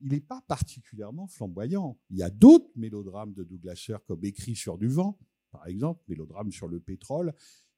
[0.00, 1.98] il n'est pas particulièrement flamboyant.
[2.10, 5.18] Il y a d'autres mélodrames de Douglas comme Écrit sur du vent,
[5.50, 7.34] par exemple, mélodrame sur le pétrole,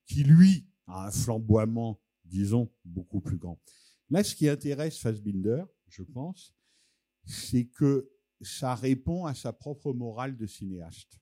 [0.06, 3.60] qui lui a un flamboiement, disons, beaucoup plus grand.
[4.10, 6.54] Là, ce qui intéresse Fassbinder, je pense,
[7.24, 11.20] c'est que ça répond à sa propre morale de cinéaste.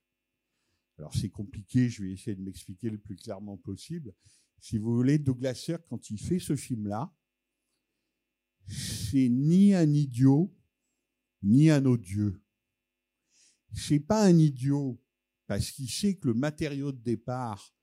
[0.99, 4.13] Alors c'est compliqué, je vais essayer de m'expliquer le plus clairement possible.
[4.61, 7.15] Si vous voulez, Douglas Sirk, quand il fait ce film-là,
[8.67, 10.55] c'est ni un idiot,
[11.43, 12.43] ni un odieux.
[13.73, 15.01] C'est pas un idiot
[15.47, 17.75] parce qu'il sait que le matériau de départ,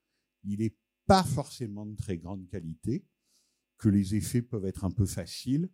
[0.43, 3.05] il n'est pas forcément de très grande qualité,
[3.77, 5.69] que les effets peuvent être un peu faciles,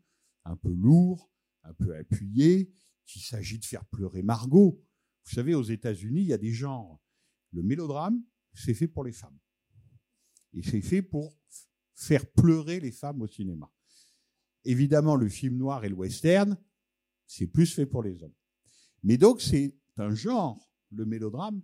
[0.45, 1.29] un peu lourds,
[1.63, 2.71] un peu appuyés,
[3.05, 4.81] qu'il s'agit de faire pleurer Margot.
[5.25, 7.01] Vous savez, aux États-Unis, il y a des genres.
[7.51, 9.37] Le mélodrame, c'est fait pour les femmes.
[10.53, 11.37] Et c'est fait pour
[11.93, 13.71] faire pleurer les femmes au cinéma.
[14.63, 16.57] Évidemment, le film noir et le western,
[17.25, 18.33] c'est plus fait pour les hommes.
[19.03, 21.61] Mais donc, c'est un genre, le mélodrame,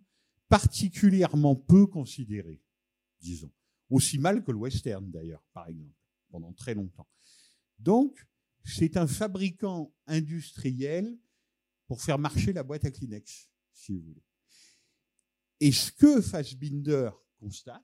[0.50, 2.62] particulièrement peu considéré,
[3.20, 3.52] disons.
[3.90, 5.96] Aussi mal que le western, d'ailleurs, par exemple,
[6.30, 7.08] pendant très longtemps.
[7.80, 8.28] Donc,
[8.64, 11.18] c'est un fabricant industriel
[11.88, 14.27] pour faire marcher la boîte à Kleenex, si vous voulez.
[15.60, 17.84] Et ce que Fassbinder constate,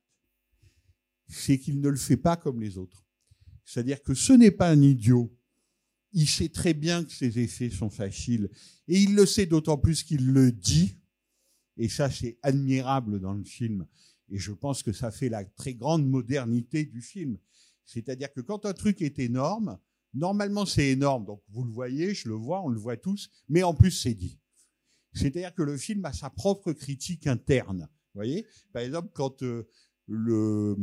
[1.27, 3.05] c'est qu'il ne le fait pas comme les autres.
[3.65, 5.35] C'est-à-dire que ce n'est pas un idiot.
[6.11, 8.49] Il sait très bien que ses effets sont faciles.
[8.87, 10.99] Et il le sait d'autant plus qu'il le dit.
[11.77, 13.87] Et ça, c'est admirable dans le film.
[14.29, 17.37] Et je pense que ça fait la très grande modernité du film.
[17.85, 19.79] C'est-à-dire que quand un truc est énorme,
[20.13, 21.25] normalement c'est énorme.
[21.25, 23.29] Donc vous le voyez, je le vois, on le voit tous.
[23.49, 24.39] Mais en plus, c'est dit.
[25.13, 27.87] C'est-à-dire que le film a sa propre critique interne.
[28.13, 28.45] Vous voyez?
[28.71, 29.67] Par exemple, quand euh,
[30.07, 30.75] le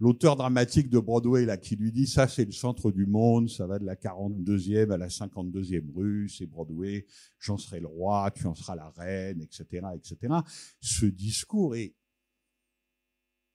[0.00, 3.66] l'auteur dramatique de Broadway là qui lui dit ça c'est le centre du monde, ça
[3.66, 7.06] va de la 42e à la 52e rue, c'est Broadway,
[7.38, 10.34] j'en serai le roi, tu en seras la reine, etc., etc.
[10.80, 11.94] Ce discours est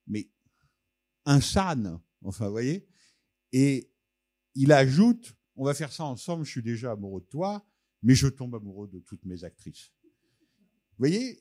[0.07, 0.29] mais
[1.25, 2.85] insane, enfin vous voyez?
[3.53, 3.89] Et
[4.55, 7.65] il ajoute, on va faire ça ensemble, je suis déjà amoureux de toi,
[8.01, 9.93] mais je tombe amoureux de toutes mes actrices.
[10.97, 11.39] Vous voyez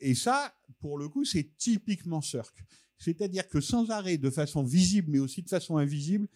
[0.00, 2.64] et, ça, pour le coup, c'est typiquement Cirque.
[2.98, 6.26] C'est-à-dire que sans arrêt, de façon visible, mais aussi de façon invisible,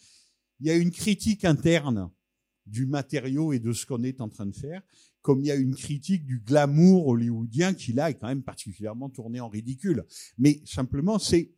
[0.60, 2.10] il y a une critique interne
[2.66, 4.82] du matériau et de ce qu'on est en train de faire,
[5.22, 9.08] comme il y a une critique du glamour hollywoodien qui là est quand même particulièrement
[9.08, 10.04] tourné en ridicule.
[10.36, 11.52] Mais simplement, c'est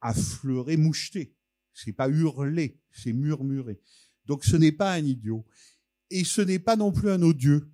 [0.00, 1.34] affleurer, moucheter.
[1.74, 3.80] C'est pas hurler, c'est murmurer.
[4.26, 5.46] Donc ce n'est pas un idiot.
[6.10, 7.70] Et ce n'est pas non plus un odieux.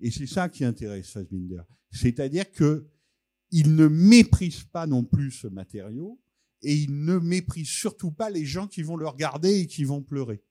[0.00, 1.62] Et c'est ça qui intéresse Fassbinder.
[1.90, 2.86] C'est-à-dire que
[3.50, 6.20] il ne méprise pas non plus ce matériau
[6.62, 10.02] et il ne méprise surtout pas les gens qui vont le regarder et qui vont
[10.02, 10.42] pleurer.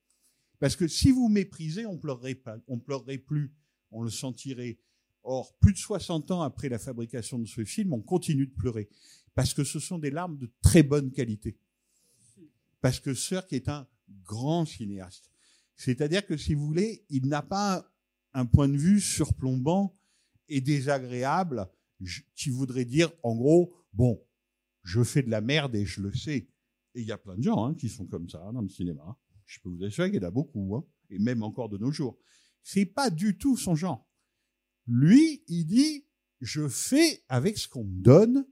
[0.60, 3.54] Parce que si vous méprisez, on pleurerait pas, on pleurerait plus,
[3.92, 4.80] on le sentirait.
[5.24, 8.90] Or, plus de 60 ans après la fabrication de ce film, on continue de pleurer.
[9.36, 11.58] Parce que ce sont des larmes de très bonne qualité.
[12.82, 13.88] Parce que Sirk est un
[14.24, 15.30] grand cinéaste.
[15.76, 17.90] C'est-à-dire que si vous voulez, il n'a pas
[18.34, 19.98] un point de vue surplombant
[20.48, 21.68] et désagréable
[22.36, 24.24] qui voudrait dire, en gros, bon,
[24.84, 26.50] je fais de la merde et je le sais.
[26.96, 29.18] Et il y a plein de gens hein, qui sont comme ça dans le cinéma.
[29.46, 31.92] Je peux vous assurer qu'il y en a beaucoup, hein, et même encore de nos
[31.92, 32.18] jours.
[32.64, 34.08] C'est pas du tout son genre.
[34.88, 36.06] Lui, il dit,
[36.42, 38.46] je fais avec ce qu'on me donne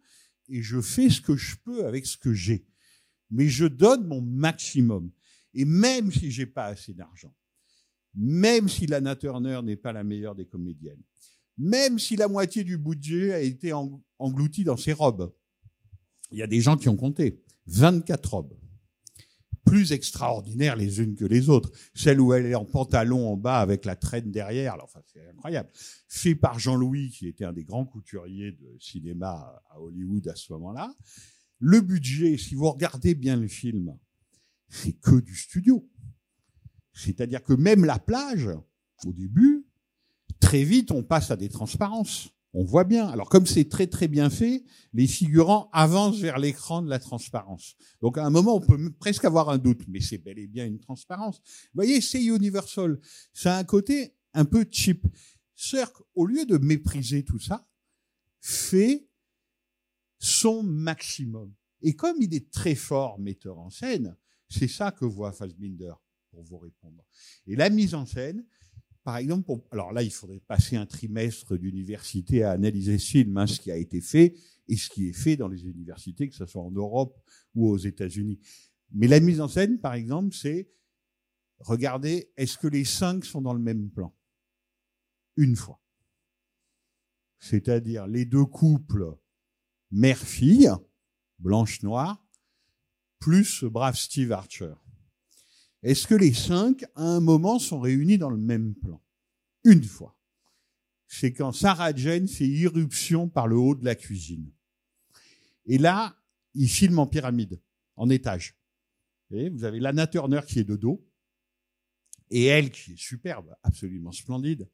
[0.49, 2.67] et je fais ce que je peux avec ce que j'ai.
[3.29, 5.11] Mais je donne mon maximum.
[5.53, 7.35] Et même si j'ai pas assez d'argent,
[8.17, 11.01] même si Lana Turner n'est pas la meilleure des comédiennes,
[11.57, 13.71] même si la moitié du budget a été
[14.19, 15.33] englouti dans ses robes,
[16.31, 18.57] il y a des gens qui ont compté 24 robes
[19.67, 21.71] plus extraordinaires les unes que les autres.
[21.93, 25.27] Celle où elle est en pantalon en bas avec la traîne derrière, alors, enfin, c'est
[25.27, 25.69] incroyable.
[26.07, 30.53] Fait par Jean-Louis, qui était un des grands couturiers de cinéma à Hollywood à ce
[30.53, 30.95] moment-là.
[31.59, 33.97] Le budget, si vous regardez bien le film,
[34.69, 35.87] c'est que du studio.
[36.97, 38.49] C'est-à-dire que même la plage,
[39.05, 39.65] au début,
[40.39, 42.29] très vite, on passe à des transparences.
[42.53, 43.07] On voit bien.
[43.07, 47.75] Alors comme c'est très très bien fait, les figurants avancent vers l'écran de la transparence.
[48.01, 50.65] Donc à un moment, on peut presque avoir un doute, mais c'est bel et bien
[50.65, 51.37] une transparence.
[51.37, 52.99] Vous voyez, c'est Universal.
[53.31, 55.05] Ça a un côté un peu cheap.
[55.55, 57.67] Cirque, au lieu de mépriser tout ça,
[58.39, 59.07] fait
[60.17, 61.53] son maximum.
[61.81, 64.15] Et comme il est très fort metteur en scène,
[64.49, 65.93] c'est ça que voit Fassbinder
[66.37, 67.03] pour vous répondre.
[67.47, 68.45] Et la mise en scène,
[69.03, 73.47] par exemple, alors là, il faudrait passer un trimestre d'université à analyser ce film, hein,
[73.47, 74.35] ce qui a été fait
[74.67, 77.19] et ce qui est fait dans les universités, que ce soit en Europe
[77.55, 78.39] ou aux États-Unis.
[78.91, 80.69] Mais la mise en scène, par exemple, c'est
[81.57, 84.15] regardez, est-ce que les cinq sont dans le même plan?
[85.37, 85.81] Une fois.
[87.39, 89.17] C'est-à-dire les deux couples
[89.89, 90.69] mère-fille,
[91.39, 92.23] blanche-noire,
[93.17, 94.75] plus ce brave Steve Archer.
[95.83, 99.01] Est-ce que les cinq, à un moment, sont réunis dans le même plan?
[99.63, 100.17] Une fois.
[101.07, 104.51] C'est quand Sarah Jane fait irruption par le haut de la cuisine.
[105.65, 106.17] Et là,
[106.53, 107.61] il filme en pyramide,
[107.95, 108.57] en étage.
[109.31, 111.05] Et vous avez Lana Turner qui est de dos,
[112.29, 114.69] et elle qui est superbe, absolument splendide.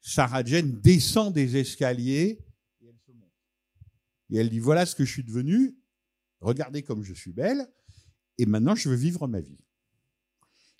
[0.00, 2.38] Sarah Jane descend des escaliers
[2.80, 3.34] et elle se montre.
[4.30, 5.76] Et elle dit voilà ce que je suis devenue,
[6.40, 7.66] regardez comme je suis belle,
[8.38, 9.58] et maintenant je veux vivre ma vie.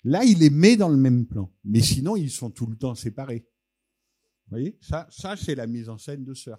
[0.07, 1.53] Là, il les met dans le même plan.
[1.65, 3.45] Mais sinon, ils sont tout le temps séparés.
[4.45, 4.77] Vous voyez?
[4.79, 6.57] Ça, ça c'est la mise en scène de Sir.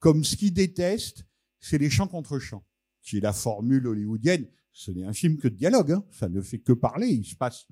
[0.00, 1.24] Comme ce qu'il déteste,
[1.60, 2.66] c'est les chants contre chants,
[3.02, 4.48] qui est la formule hollywoodienne.
[4.72, 5.92] Ce n'est un film que de dialogue.
[5.92, 6.04] Hein.
[6.10, 7.06] Ça ne fait que parler.
[7.06, 7.68] Il se passe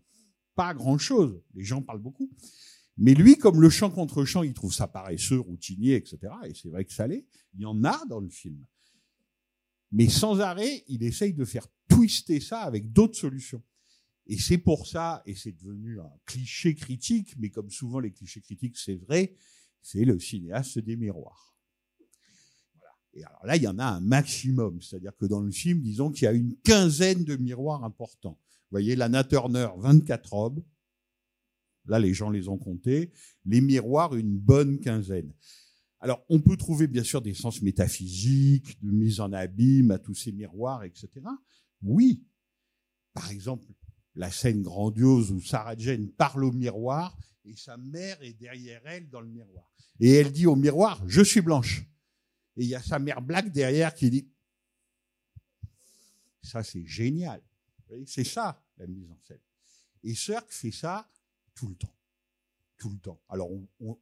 [0.55, 1.43] pas grand-chose.
[1.53, 2.31] Les gens parlent beaucoup.
[2.97, 6.33] Mais lui, comme le chant contre chant, il trouve ça paresseux, routinier, etc.
[6.45, 7.27] Et c'est vrai que ça l'est.
[7.55, 8.65] Il y en a dans le film.
[9.91, 13.65] Mais sans arrêt, il essaye de faire twister ça avec d'autres solutions.
[14.29, 18.43] Et c'est pour ça, et c'est devenu un cliché critique, mais comme souvent les clichés
[18.43, 19.35] critiques, c'est vrai,
[19.81, 21.57] c'est le cinéaste des miroirs.
[22.75, 22.95] Voilà.
[23.15, 26.11] Et alors là, il y en a un maximum, c'est-à-dire que dans le film, disons
[26.11, 28.39] qu'il y a une quinzaine de miroirs importants.
[28.71, 30.63] Vous voyez, Lana Turner, 24 robes.
[31.87, 33.11] Là, les gens les ont comptés.
[33.47, 35.33] Les miroirs, une bonne quinzaine.
[36.01, 40.15] Alors, on peut trouver bien sûr des sens métaphysiques, de mise en abîme à tous
[40.15, 41.09] ces miroirs, etc.
[41.83, 42.23] Oui.
[43.15, 43.67] Par exemple,
[44.19, 49.09] la scène grandiose où Sarah Jane parle au miroir et sa mère est derrière elle
[49.09, 49.73] dans le miroir.
[50.01, 51.85] Et elle dit au miroir, je suis blanche.
[52.57, 54.29] Et il y a sa mère black derrière qui dit,
[56.43, 57.41] ça c'est génial.
[58.07, 59.39] C'est ça la mise en scène.
[60.03, 61.09] Et Cirque fait ça
[61.55, 61.95] tout le temps.
[62.77, 63.21] Tout le temps.
[63.29, 63.51] Alors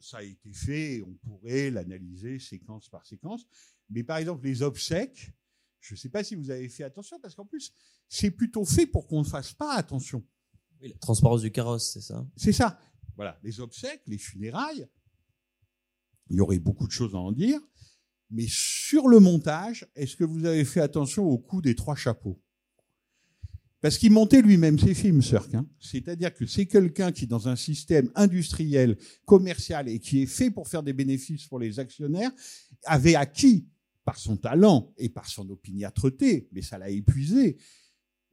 [0.01, 3.47] ça a été fait, on pourrait l'analyser séquence par séquence.
[3.91, 5.31] Mais par exemple, les obsèques,
[5.87, 7.73] je ne sais pas si vous avez fait attention, parce qu'en plus,
[8.09, 10.25] c'est plutôt fait pour qu'on ne fasse pas attention.
[10.81, 12.79] Oui, la transparence du carrosse, c'est ça C'est ça.
[13.15, 14.89] Voilà, les obsèques, les funérailles,
[16.29, 17.61] il y aurait beaucoup de choses à en dire.
[18.31, 22.43] Mais sur le montage, est-ce que vous avez fait attention au coût des trois chapeaux?
[23.81, 25.55] Parce qu'il montait lui-même ses films, Cirque.
[25.55, 25.69] Hein.
[25.79, 30.67] C'est-à-dire que c'est quelqu'un qui, dans un système industriel, commercial, et qui est fait pour
[30.67, 32.33] faire des bénéfices pour les actionnaires,
[32.83, 33.69] avait acquis
[34.07, 37.59] par son talent et par son opiniâtreté, mais ça l'a épuisé,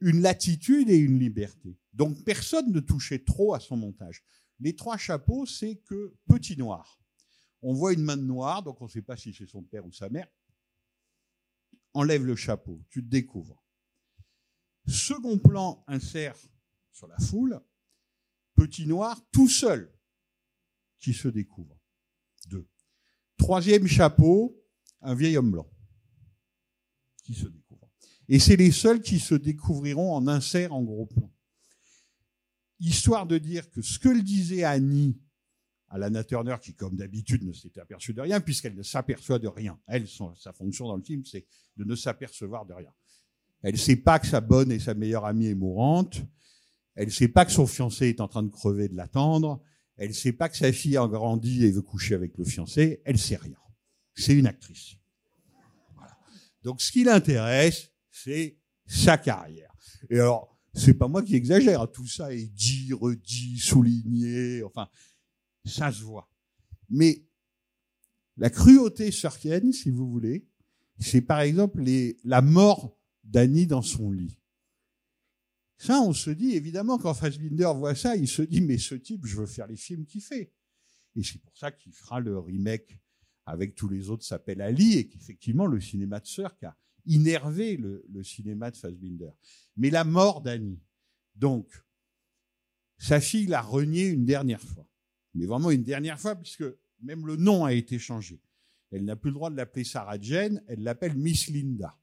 [0.00, 1.76] une latitude et une liberté.
[1.92, 4.22] Donc personne ne touchait trop à son montage.
[4.60, 7.00] Les trois chapeaux, c'est que petit noir.
[7.60, 9.92] On voit une main noire, donc on ne sait pas si c'est son père ou
[9.92, 10.28] sa mère.
[11.92, 13.60] Enlève le chapeau, tu te découvres.
[14.86, 16.36] Second plan, insère
[16.92, 17.60] sur la foule.
[18.54, 19.92] Petit noir, tout seul,
[21.00, 21.76] qui se découvre.
[22.46, 22.68] Deux.
[23.38, 24.63] Troisième chapeau,
[25.04, 25.70] un vieil homme blanc
[27.24, 27.88] qui se découvre.
[28.28, 31.30] Et c'est les seuls qui se découvriront en insert en gros plan.
[32.80, 35.18] Histoire de dire que ce que le disait Annie
[35.88, 39.46] à Lana Turner, qui comme d'habitude ne s'était aperçue de rien, puisqu'elle ne s'aperçoit de
[39.46, 39.78] rien.
[39.86, 41.46] Elle, sa fonction dans le film, c'est
[41.76, 42.92] de ne s'apercevoir de rien.
[43.62, 46.20] Elle sait pas que sa bonne et sa meilleure amie est mourante.
[46.96, 49.62] Elle sait pas que son fiancé est en train de crever de l'attendre.
[49.96, 53.00] Elle sait pas que sa fille a grandi et veut coucher avec le fiancé.
[53.04, 53.56] Elle sait rien.
[54.14, 54.96] C'est une actrice.
[56.62, 59.72] Donc, ce qui l'intéresse, c'est sa carrière.
[60.08, 61.90] Et alors, c'est pas moi qui exagère.
[61.90, 64.62] Tout ça est dit, redit, souligné.
[64.62, 64.88] Enfin,
[65.64, 66.30] ça se voit.
[66.88, 67.26] Mais
[68.36, 70.46] la cruauté sorkienne, si vous voulez,
[70.98, 74.38] c'est par exemple les, la mort d'Annie dans son lit.
[75.76, 79.26] Ça, on se dit, évidemment, quand Fassbinder voit ça, il se dit, mais ce type,
[79.26, 80.52] je veux faire les films qu'il fait.
[81.16, 82.98] Et c'est pour ça qu'il fera le remake
[83.46, 86.76] avec tous les autres s'appelle Ali et qu'effectivement, le cinéma de Sœur a
[87.06, 89.30] innervé le, le cinéma de Fassbinder.
[89.76, 90.82] Mais la mort d'Annie.
[91.34, 91.84] Donc,
[92.98, 94.86] sa fille l'a renié une dernière fois.
[95.34, 96.64] Mais vraiment une dernière fois, puisque
[97.02, 98.40] même le nom a été changé.
[98.90, 101.98] Elle n'a plus le droit de l'appeler Sarah Jane, elle l'appelle Miss Linda.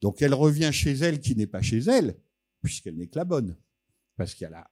[0.00, 2.16] Donc elle revient chez elle qui n'est pas chez elle,
[2.62, 3.56] puisqu'elle n'est que la bonne.
[4.16, 4.70] Parce qu'il y a la,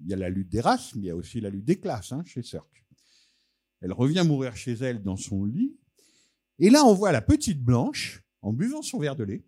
[0.00, 2.12] y a la lutte des races, mais il y a aussi la lutte des classes
[2.12, 2.81] hein, chez Cirque.
[3.82, 5.76] Elle revient mourir chez elle dans son lit.
[6.58, 9.44] Et là, on voit la petite Blanche, en buvant son verre de lait,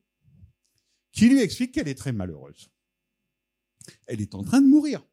[1.12, 2.68] qui lui explique qu'elle est très malheureuse.
[4.06, 5.06] Elle est en train de mourir.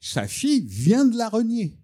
[0.00, 1.78] Sa fille vient de la renier.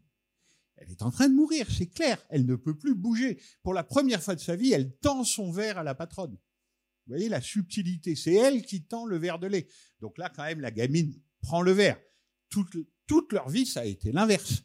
[0.76, 2.24] Elle est en train de mourir, c'est clair.
[2.30, 3.40] Elle ne peut plus bouger.
[3.62, 6.32] Pour la première fois de sa vie, elle tend son verre à la patronne.
[6.32, 8.14] Vous voyez la subtilité.
[8.16, 9.68] C'est elle qui tend le verre de lait.
[10.00, 12.00] Donc là, quand même, la gamine prend le verre.
[12.48, 12.76] Toute,
[13.06, 14.62] toute leur vie, ça a été l'inverse.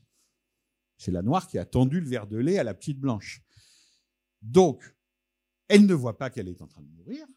[1.03, 3.43] C'est la noire qui a tendu le verre de lait à la petite blanche.
[4.41, 4.95] Donc,
[5.67, 7.27] elle ne voit pas qu'elle est en train de mourir.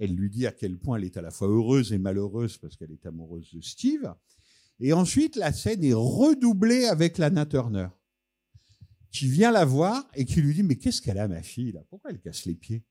[0.00, 2.76] Elle lui dit à quel point elle est à la fois heureuse et malheureuse parce
[2.76, 4.12] qu'elle est amoureuse de Steve.
[4.80, 7.90] Et ensuite, la scène est redoublée avec Lana Turner,
[9.12, 11.80] qui vient la voir et qui lui dit, mais qu'est-ce qu'elle a, ma fille?
[11.90, 12.84] Pourquoi elle casse les pieds?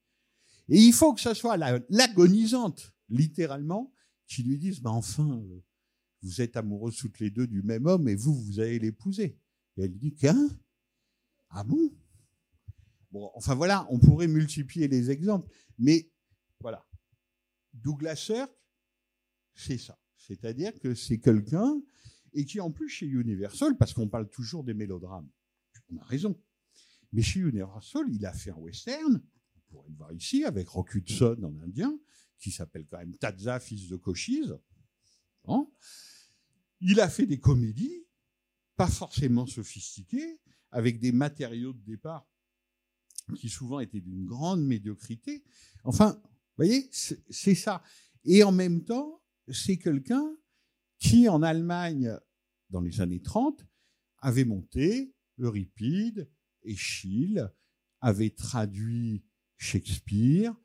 [0.70, 3.92] Et il faut que ce soit l'agonisante, littéralement,
[4.28, 5.62] qui lui dise, enfin, euh,
[6.22, 9.41] vous êtes amoureuses toutes les deux du même homme et vous, vous allez l'épouser.
[9.82, 10.50] Elle dit, qu'un?
[11.50, 11.92] Ah bon?
[13.12, 16.10] Bon, enfin voilà, on pourrait multiplier les exemples, mais
[16.60, 16.88] voilà.
[17.74, 18.52] Douglas Sirk,
[19.54, 20.00] c'est ça.
[20.16, 21.82] C'est-à-dire que c'est quelqu'un,
[22.34, 25.30] et qui en plus chez Universal, parce qu'on parle toujours des mélodrames,
[25.90, 26.40] on a raison,
[27.12, 29.22] mais chez Universal, il a fait un western,
[29.56, 32.00] vous pourrez le voir ici, avec Rock Hudson en indien,
[32.40, 34.58] qui s'appelle quand même Tadza, fils de Cochise.
[35.46, 35.68] Hein
[36.82, 38.06] il a fait des comédies,
[38.76, 40.40] pas forcément sophistiquées,
[40.72, 42.28] avec des matériaux de départ
[43.36, 45.44] qui souvent étaient d'une grande médiocrité.
[45.84, 47.84] Enfin, vous voyez, c'est ça.
[48.24, 50.36] Et en même temps, c'est quelqu'un
[51.00, 52.18] qui, en Allemagne,
[52.70, 53.66] dans les années 30,
[54.20, 56.30] avait monté Euripide,
[56.64, 57.52] Eschyle,
[58.00, 59.24] avait traduit
[59.58, 60.56] Shakespeare,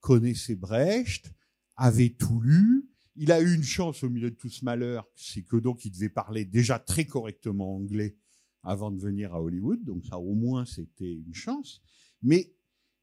[0.00, 1.32] connaissait Brecht,
[1.76, 2.91] avait tout lu.
[3.22, 5.92] Il a eu une chance au milieu de tout ce malheur, c'est que donc il
[5.92, 8.16] devait parler déjà très correctement anglais
[8.64, 11.80] avant de venir à Hollywood, donc ça au moins c'était une chance.
[12.20, 12.52] Mais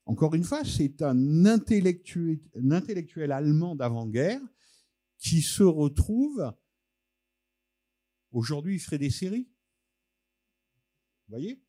[0.04, 4.42] encore une fois, c'est un intellectuel, un intellectuel allemand d'avant-guerre
[5.20, 6.54] qui se retrouve.
[8.32, 9.48] Aujourd'hui, il ferait des séries.
[11.28, 11.64] Vous voyez?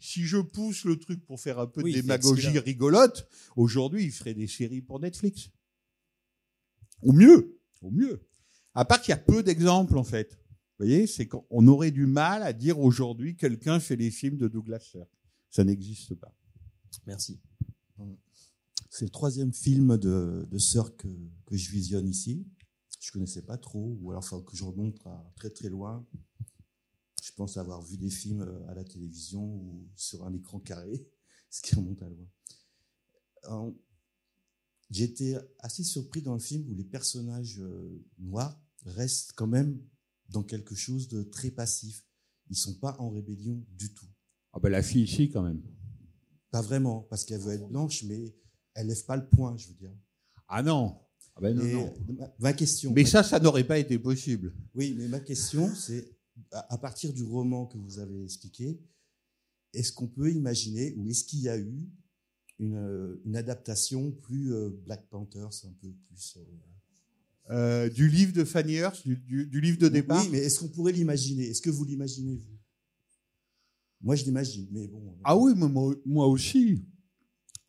[0.00, 4.12] Si je pousse le truc pour faire un peu Oui, de démagogie rigolote, aujourd'hui, il
[4.12, 5.50] ferait des séries pour Netflix.
[7.02, 8.26] Au mieux, au mieux.
[8.74, 10.32] À part qu'il y a peu d'exemples, en fait.
[10.78, 14.48] Vous voyez, c'est qu'on aurait du mal à dire aujourd'hui quelqu'un fait les films de
[14.48, 15.08] Douglas Sirk.
[15.50, 16.34] Ça n'existe pas.
[17.06, 17.40] Merci.
[18.90, 21.08] C'est le troisième film de, de Sœur que,
[21.46, 22.46] que je visionne ici.
[23.00, 26.04] Je connaissais pas trop, ou alors faut que je remonte à très très loin.
[27.22, 31.06] Je pense avoir vu des films euh, à la télévision ou sur un écran carré,
[31.50, 33.74] ce qui remonte à loin.
[34.90, 39.80] J'ai été assez surpris dans le film où les personnages euh, noirs restent quand même
[40.28, 42.04] dans quelque chose de très passif.
[42.50, 44.06] Ils sont pas en rébellion du tout.
[44.52, 45.60] Ah ben la fille ici, quand même.
[46.50, 48.34] Pas vraiment, parce qu'elle veut être blanche, mais
[48.74, 49.92] elle lève pas le point, je veux dire.
[50.48, 50.98] Ah non.
[51.34, 52.92] Ah ben non, ma- Ma question.
[52.94, 54.54] Mais ma- ça, ça n'aurait pas été possible.
[54.74, 56.16] Oui, mais ma question, c'est
[56.52, 58.80] à à partir du roman que vous avez expliqué,
[59.74, 61.90] est-ce qu'on peut imaginer ou est-ce qu'il y a eu
[62.58, 66.38] une, euh, une adaptation plus euh, Black Panthers, un peu plus.
[67.50, 70.60] euh, du livre de Fanny Hurst, du, du- du livre de départ Oui, mais est-ce
[70.60, 71.44] qu'on pourrait l'imaginer?
[71.48, 72.56] Est-ce que vous l'imaginez, vous?
[74.02, 75.16] Moi, je l'imagine, mais bon.
[75.24, 76.84] Ah oui, mais moi, moi aussi.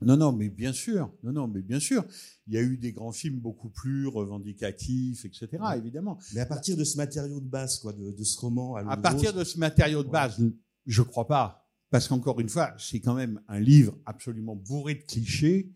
[0.02, 1.12] Non, non, mais bien sûr.
[1.24, 2.06] Non, non, mais bien sûr.
[2.48, 5.48] Il y a eu des grands films beaucoup plus revendicatifs, etc.
[5.60, 5.78] Ouais.
[5.78, 6.20] Évidemment.
[6.34, 8.76] Mais à partir de ce matériau de base, quoi, de, de ce roman.
[8.76, 10.38] À, partir de ce matériau de base,
[10.86, 11.67] je crois pas.
[11.90, 15.72] Parce qu'encore une fois, c'est quand même un livre absolument bourré de clichés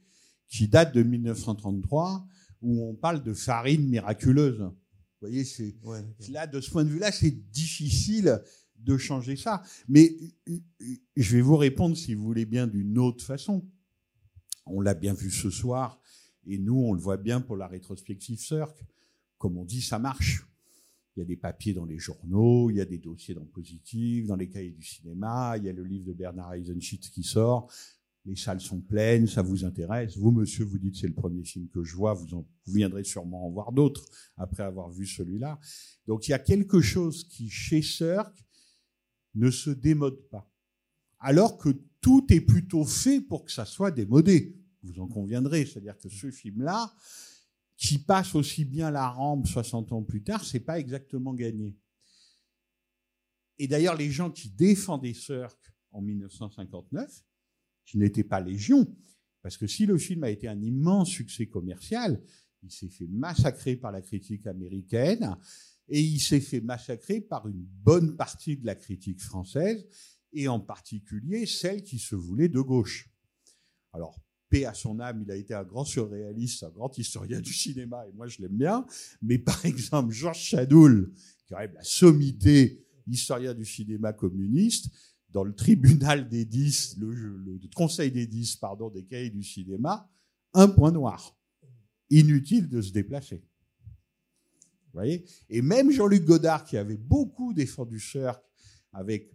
[0.47, 2.27] qui date de 1933,
[2.61, 4.59] où on parle de farine miraculeuse.
[4.59, 5.75] Vous voyez, c'est
[6.29, 8.41] là de ce point de vue-là, c'est difficile
[8.77, 9.61] de changer ça.
[9.87, 10.11] Mais
[10.49, 10.57] euh,
[11.15, 13.65] je vais vous répondre, si vous voulez bien, d'une autre façon.
[14.65, 15.99] On l'a bien vu ce soir,
[16.45, 18.83] et nous, on le voit bien pour la rétrospective Cirque.
[19.37, 20.45] Comme on dit, ça marche.
[21.15, 24.27] Il y a des papiers dans les journaux, il y a des dossiers dans Positif,
[24.27, 27.71] dans les cahiers du cinéma, il y a le livre de Bernard Eisenschitz qui sort.
[28.23, 30.15] Les salles sont pleines, ça vous intéresse.
[30.15, 33.03] Vous, monsieur, vous dites c'est le premier film que je vois, vous, en, vous viendrez
[33.03, 34.05] sûrement en voir d'autres
[34.37, 35.59] après avoir vu celui-là.
[36.07, 38.45] Donc il y a quelque chose qui, chez Cirque,
[39.33, 40.49] ne se démode pas.
[41.19, 44.55] Alors que tout est plutôt fait pour que ça soit démodé.
[44.83, 45.65] Vous en conviendrez.
[45.65, 46.93] C'est-à-dire que ce film-là,
[47.81, 51.75] qui passe aussi bien la rampe 60 ans plus tard, c'est pas exactement gagné.
[53.57, 57.23] Et d'ailleurs, les gens qui défendaient Cirque en 1959,
[57.87, 58.95] qui n'étaient pas légion,
[59.41, 62.21] parce que si le film a été un immense succès commercial,
[62.61, 65.35] il s'est fait massacrer par la critique américaine
[65.87, 69.87] et il s'est fait massacrer par une bonne partie de la critique française
[70.33, 73.09] et en particulier celle qui se voulait de gauche.
[73.91, 74.21] Alors,
[74.65, 78.11] à son âme, il a été un grand surréaliste, un grand historien du cinéma, et
[78.13, 78.85] moi je l'aime bien.
[79.21, 81.13] Mais par exemple, Georges Chadoul,
[81.47, 84.89] qui est la sommité historien du cinéma communiste,
[85.29, 90.09] dans le tribunal des dix, le, le, conseil des dix, pardon, des cahiers du cinéma,
[90.53, 91.37] un point noir.
[92.09, 93.37] Inutile de se déplacer.
[93.37, 95.25] Vous voyez?
[95.49, 98.43] Et même Jean-Luc Godard, qui avait beaucoup défendu Cirque
[98.91, 99.31] avec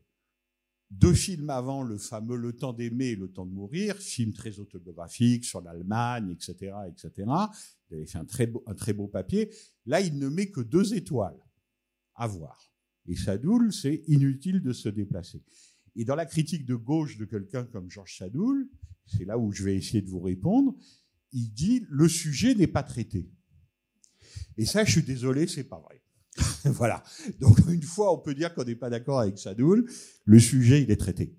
[0.99, 4.59] deux films avant, le fameux Le temps d'aimer et Le temps de mourir, film très
[4.59, 7.13] autobiographique sur l'Allemagne, etc., etc.
[7.91, 9.51] Il avait fait un très, beau, un très beau papier.
[9.85, 11.39] Là, il ne met que deux étoiles
[12.15, 12.73] à voir.
[13.07, 15.43] Et Sadoul, c'est inutile de se déplacer.
[15.95, 18.69] Et dans la critique de gauche de quelqu'un comme Georges Sadoul,
[19.07, 20.75] c'est là où je vais essayer de vous répondre,
[21.33, 23.31] il dit le sujet n'est pas traité.
[24.57, 26.03] Et ça, je suis désolé, c'est pas vrai.
[26.65, 27.03] voilà.
[27.41, 29.91] Donc une fois, on peut dire qu'on n'est pas d'accord avec Sadoul,
[30.25, 31.37] le sujet, il est traité.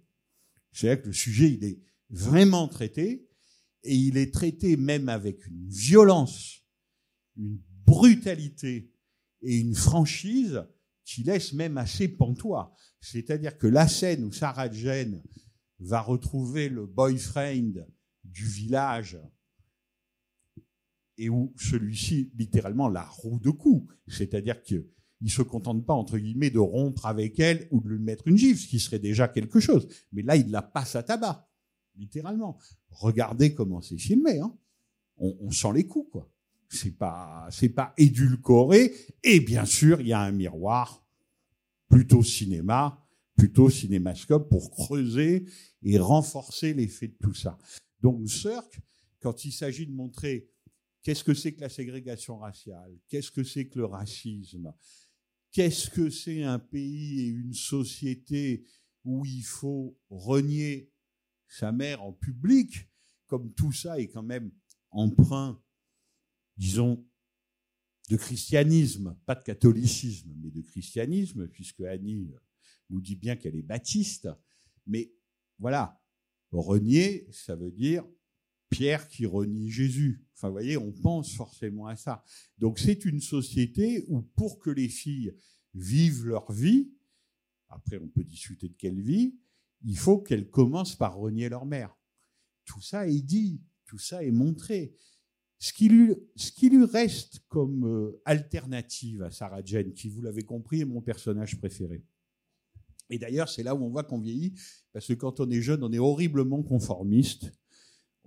[0.71, 1.79] C'est-à-dire que le sujet, il est
[2.09, 3.27] vraiment traité,
[3.83, 6.63] et il est traité même avec une violence,
[7.37, 8.91] une brutalité
[9.41, 10.63] et une franchise
[11.05, 12.75] qui laisse même assez pantois.
[12.99, 15.23] C'est-à-dire que la scène où Sarah Jane
[15.79, 17.85] va retrouver le boyfriend
[18.25, 19.17] du village
[21.17, 23.87] et où celui-ci, littéralement, la roue de cou.
[24.07, 24.85] C'est-à-dire qu'il
[25.21, 28.37] ne se contente pas, entre guillemets, de rompre avec elle ou de lui mettre une
[28.37, 29.87] gifle, ce qui serait déjà quelque chose.
[30.11, 31.49] Mais là, il la passe à tabac,
[31.95, 32.57] littéralement.
[32.89, 34.39] Regardez comment c'est filmé.
[34.39, 34.55] Hein.
[35.17, 36.31] On, on, sent les coups, quoi.
[36.69, 38.93] C'est pas, c'est pas édulcoré.
[39.23, 41.03] Et bien sûr, il y a un miroir,
[41.89, 43.03] plutôt cinéma,
[43.35, 45.45] plutôt cinémascope, pour creuser
[45.81, 47.57] et renforcer l'effet de tout ça.
[48.01, 48.79] Donc, Cirque,
[49.21, 50.49] quand il s'agit de montrer
[51.07, 52.99] Qu'est-ce que c'est que la ségrégation raciale?
[53.07, 54.73] Qu'est-ce que c'est que le racisme?
[55.53, 58.65] Qu'est-ce que c'est un pays et une société
[59.05, 60.91] où il faut renier
[61.47, 62.89] sa mère en public,
[63.25, 64.51] comme tout ça est quand même
[64.89, 65.63] emprunt,
[66.57, 67.07] disons,
[68.09, 72.29] de christianisme, pas de catholicisme, mais de christianisme, puisque Annie
[72.89, 74.27] nous dit bien qu'elle est baptiste.
[74.85, 75.13] Mais
[75.57, 76.03] voilà,
[76.51, 78.05] renier, ça veut dire
[78.69, 80.25] Pierre qui renie Jésus.
[80.35, 82.23] Enfin, vous voyez, on pense forcément à ça.
[82.57, 85.33] Donc, c'est une société où, pour que les filles
[85.73, 86.91] vivent leur vie,
[87.69, 89.35] après, on peut discuter de quelle vie,
[89.83, 91.95] il faut qu'elles commencent par renier leur mère.
[92.65, 94.93] Tout ça est dit, tout ça est montré.
[95.59, 100.21] Ce qui lui, ce qui lui reste comme euh, alternative à Sarah Jane, qui, vous
[100.21, 102.03] l'avez compris, est mon personnage préféré.
[103.09, 104.53] Et d'ailleurs, c'est là où on voit qu'on vieillit,
[104.91, 107.51] parce que quand on est jeune, on est horriblement conformiste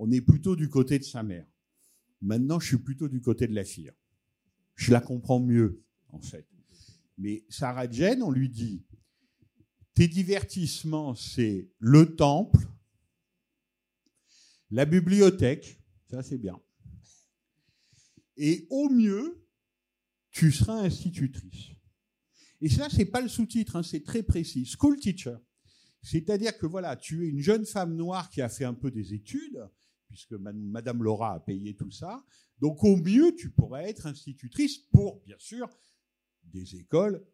[0.02, 1.46] on est plutôt du côté de sa mère.
[2.22, 3.92] Maintenant, je suis plutôt du côté de la fille.
[4.74, 6.48] Je la comprends mieux, en fait.
[7.18, 8.82] Mais Sarah Jane, on lui dit,
[9.92, 12.66] tes divertissements, c'est le temple,
[14.70, 16.58] la bibliothèque, ça c'est bien.
[18.38, 19.46] Et au mieux,
[20.30, 21.72] tu seras institutrice.
[22.62, 24.64] Et ça, c'est pas le sous-titre, hein, c'est très précis.
[24.64, 25.36] School teacher.
[26.02, 29.12] C'est-à-dire que voilà, tu es une jeune femme noire qui a fait un peu des
[29.12, 29.68] études,
[30.10, 32.24] puisque Madame Laura a payé tout ça.
[32.58, 35.68] Donc au mieux, tu pourrais être institutrice pour, bien sûr,
[36.42, 37.24] des écoles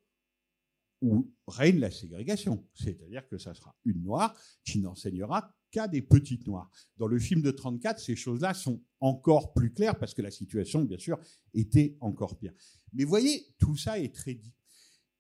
[1.01, 2.67] où règne la ségrégation.
[2.75, 6.71] C'est-à-dire que ça sera une noire qui n'enseignera qu'à des petites noires.
[6.99, 10.85] Dans le film de 34, ces choses-là sont encore plus claires parce que la situation,
[10.85, 11.19] bien sûr,
[11.55, 12.53] était encore pire.
[12.93, 14.55] Mais voyez, tout ça est très dit.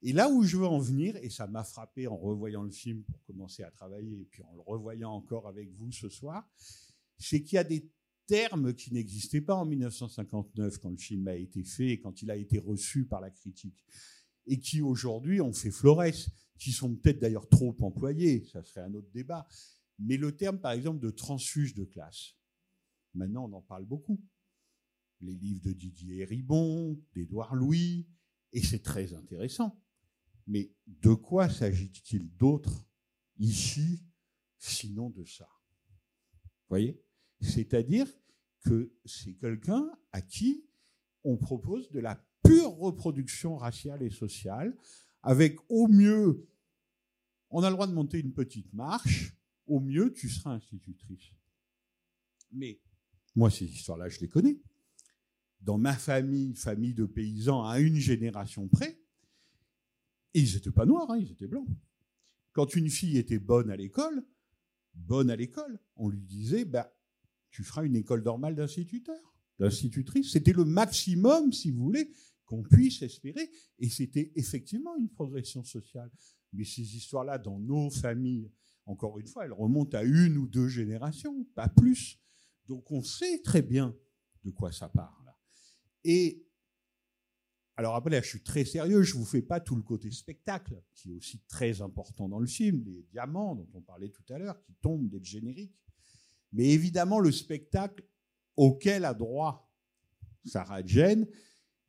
[0.03, 3.03] Et là où je veux en venir, et ça m'a frappé en revoyant le film
[3.05, 6.49] pour commencer à travailler, et puis en le revoyant encore avec vous ce soir,
[7.19, 7.91] c'est qu'il y a des
[8.27, 12.31] terme qui n'existait pas en 1959 quand le film a été fait et quand il
[12.31, 13.85] a été reçu par la critique,
[14.47, 18.95] et qui aujourd'hui ont fait florès, qui sont peut-être d'ailleurs trop employés, ça serait un
[18.95, 19.47] autre débat.
[19.99, 22.37] Mais le terme, par exemple, de transfuge de classe,
[23.15, 24.21] maintenant on en parle beaucoup.
[25.21, 28.07] Les livres de Didier Ribon, d'Édouard Louis,
[28.53, 29.81] et c'est très intéressant.
[30.47, 32.87] Mais de quoi s'agit-il d'autre
[33.39, 34.03] ici,
[34.59, 35.49] sinon de ça?
[35.49, 37.06] Vous voyez?
[37.47, 38.07] C'est-à-dire
[38.65, 40.65] que c'est quelqu'un à qui
[41.25, 44.77] on propose de la pure reproduction raciale et sociale,
[45.23, 46.47] avec au mieux,
[47.51, 49.35] on a le droit de monter une petite marche,
[49.67, 51.33] au mieux, tu seras institutrice.
[52.53, 52.81] Mais
[53.35, 54.61] moi, ces histoires-là, je les connais.
[55.61, 59.01] Dans ma famille, famille de paysans, à une génération près,
[60.35, 61.69] ils n'étaient pas noirs, hein, ils étaient blancs.
[62.53, 64.25] Quand une fille était bonne à l'école,
[64.95, 66.96] bonne à l'école, on lui disait, bah,
[67.57, 69.19] tu feras une école normale d'instituteur,
[69.59, 70.33] d'institutrice.
[70.33, 72.11] C'était le maximum, si vous voulez,
[72.45, 73.51] qu'on puisse espérer.
[73.79, 76.11] Et c'était effectivement une progression sociale.
[76.53, 78.53] Mais ces histoires-là, dans nos familles,
[78.85, 82.21] encore une fois, elles remontent à une ou deux générations, pas plus.
[82.67, 83.97] Donc on sait très bien
[84.45, 85.33] de quoi ça parle.
[86.05, 86.47] Et
[87.75, 90.11] alors après, là, je suis très sérieux, je ne vous fais pas tout le côté
[90.11, 94.31] spectacle, qui est aussi très important dans le film, les diamants dont on parlait tout
[94.31, 95.75] à l'heure, qui tombent dès le générique.
[96.57, 98.03] Mais évidemment, le spectacle
[98.57, 99.71] auquel a droit
[100.47, 101.27] Sarah Jane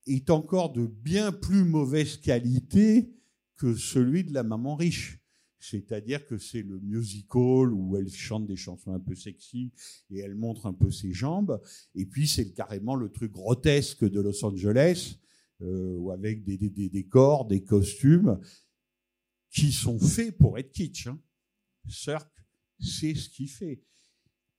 [0.05, 3.13] est encore de bien plus mauvaise qualité
[3.55, 5.19] que celui de la maman riche.
[5.59, 9.71] C'est-à-dire que c'est le musical où elle chante des chansons un peu sexy
[10.09, 11.61] et elle montre un peu ses jambes.
[11.95, 15.17] Et puis c'est carrément le truc grotesque de Los Angeles,
[15.61, 16.57] euh, avec des,
[16.89, 18.39] décors, des costumes
[19.49, 21.07] qui sont faits pour être kitsch.
[21.07, 21.19] Hein.
[21.89, 22.45] Cirque,
[22.79, 23.81] c'est ce qu'il fait.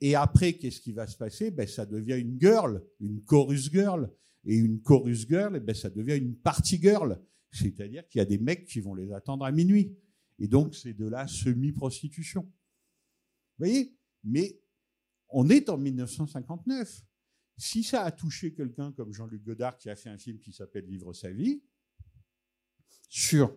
[0.00, 1.50] Et après, qu'est-ce qui va se passer?
[1.50, 4.10] Ben, Ça devient une girl, une chorus girl.
[4.44, 7.20] Et une chorus girl, eh ben, ça devient une party girl.
[7.50, 9.96] C'est-à-dire qu'il y a des mecs qui vont les attendre à minuit.
[10.38, 12.42] Et donc, c'est de la semi-prostitution.
[12.42, 13.96] Vous voyez?
[14.22, 14.60] Mais
[15.30, 17.02] on est en 1959.
[17.56, 20.86] Si ça a touché quelqu'un comme Jean-Luc Godard qui a fait un film qui s'appelle
[20.86, 21.62] Vivre sa vie,
[23.08, 23.56] sur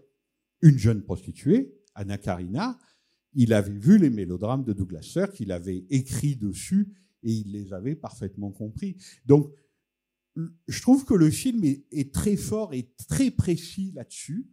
[0.62, 2.80] une jeune prostituée, Anna Karina,
[3.34, 7.74] il avait vu les mélodrames de Douglas Sirk, il avait écrit dessus et il les
[7.74, 8.98] avait parfaitement compris.
[9.26, 9.52] Donc,
[10.36, 14.48] je trouve que le film est, très fort et très précis là-dessus.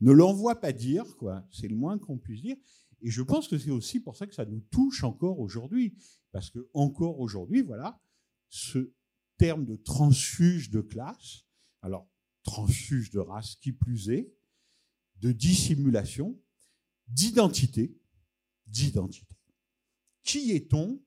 [0.00, 1.46] Ne l'envoie pas dire, quoi.
[1.50, 2.56] C'est le moins qu'on puisse dire.
[3.00, 5.96] Et je pense que c'est aussi pour ça que ça nous touche encore aujourd'hui.
[6.30, 8.00] Parce que encore aujourd'hui, voilà,
[8.48, 8.92] ce
[9.38, 11.44] terme de transfuge de classe,
[11.82, 12.08] alors
[12.42, 14.32] transfuge de race qui plus est,
[15.20, 16.40] de dissimulation,
[17.08, 17.97] d'identité,
[18.68, 19.34] d'identité.
[20.22, 21.00] Qui est-on?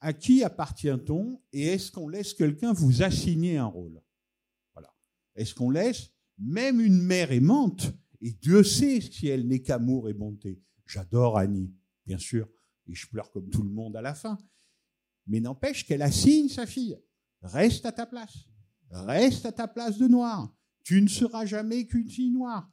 [0.00, 1.42] À qui appartient-on?
[1.52, 4.02] Et est-ce qu'on laisse quelqu'un vous assigner un rôle?
[4.72, 4.94] Voilà.
[5.34, 6.10] Est-ce qu'on laisse?
[6.38, 10.62] Même une mère aimante Et Dieu sait si elle n'est qu'amour et bonté.
[10.86, 11.72] J'adore Annie,
[12.06, 12.48] bien sûr,
[12.86, 14.38] et je pleure comme tout le monde à la fin.
[15.26, 16.98] Mais n'empêche qu'elle assigne sa fille.
[17.42, 18.48] Reste à ta place.
[18.90, 20.54] Reste à ta place de noir.
[20.82, 22.70] Tu ne seras jamais qu'une fille noire.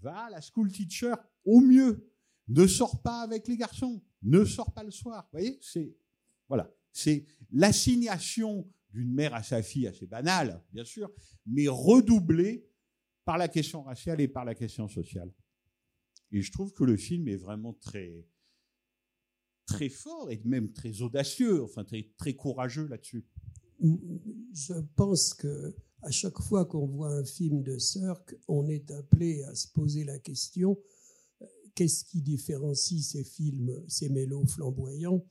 [0.00, 2.10] Va à la school teacher au mieux
[2.48, 5.24] ne sors pas avec les garçons, ne sors pas le soir.
[5.24, 5.96] Vous voyez, c'est
[6.48, 11.10] voilà, c'est l'assignation d'une mère à sa fille assez banale, bien sûr,
[11.46, 12.68] mais redoublée
[13.24, 15.32] par la question raciale et par la question sociale.
[16.30, 18.26] Et je trouve que le film est vraiment très
[19.66, 23.24] très fort et même très audacieux, enfin très, très courageux là-dessus.
[23.80, 29.42] Je pense que à chaque fois qu'on voit un film de Cirque, on est appelé
[29.44, 30.78] à se poser la question
[31.74, 35.24] qu'est-ce qui différencie ces films, ces mélos flamboyants,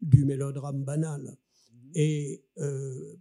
[0.00, 1.36] du mélodrame banal?
[1.72, 1.90] Mhm.
[1.94, 3.16] Et euh,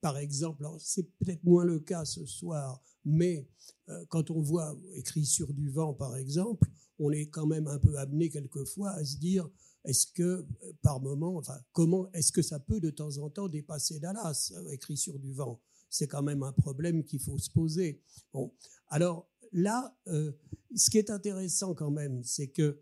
[0.00, 3.48] par exemple, c'est peut-être moins le cas ce soir, mais
[3.88, 7.78] euh, quand on voit écrit sur du vent, par exemple, on est quand même un
[7.78, 9.48] peu amené quelquefois à se dire
[9.84, 10.46] est-ce que euh,
[10.82, 14.96] par moment, enfin, comment est-ce que ça peut de temps en temps dépasser Dallas, écrit
[14.96, 15.60] sur du vent?
[15.88, 18.00] C'est quand même un problème qu'il faut se poser.
[18.32, 18.52] Bon,
[18.88, 20.32] alors là, euh,
[20.74, 22.80] ce qui est intéressant quand même, c'est que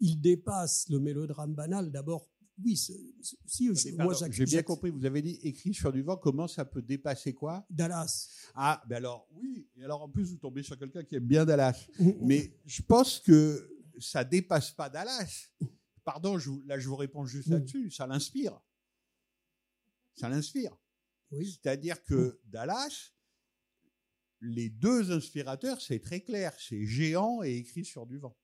[0.00, 1.90] il dépasse le mélodrame banal.
[1.90, 2.30] D'abord,
[2.64, 3.14] oui, si
[3.98, 4.90] moi j'ai bien compris.
[4.90, 6.16] Vous avez dit écrit sur du vent.
[6.16, 7.64] Comment ça peut dépasser quoi?
[7.70, 8.28] Dallas.
[8.54, 9.68] Ah, ben alors oui.
[9.76, 11.86] Et alors en plus vous tombez sur quelqu'un qui aime bien Dallas.
[12.22, 15.50] Mais je pense que ça dépasse pas Dallas.
[16.04, 17.90] Pardon, je, là je vous réponds juste là-dessus.
[17.90, 18.60] Ça l'inspire.
[20.16, 20.76] Ça l'inspire.
[21.30, 21.58] Oui.
[21.62, 23.12] C'est-à-dire que Dallas,
[24.40, 28.36] les deux inspirateurs, c'est très clair, c'est géant et écrit sur du vent.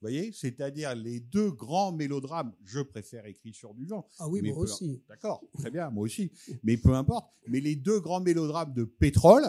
[0.00, 4.06] voyez C'est-à-dire les deux grands mélodrames, je préfère écrit sur du vent.
[4.18, 5.02] Ah oui, mais moi peu- aussi.
[5.08, 6.30] D'accord, très bien, moi aussi.
[6.62, 7.32] Mais peu importe.
[7.46, 9.46] Mais les deux grands mélodrames de pétrole,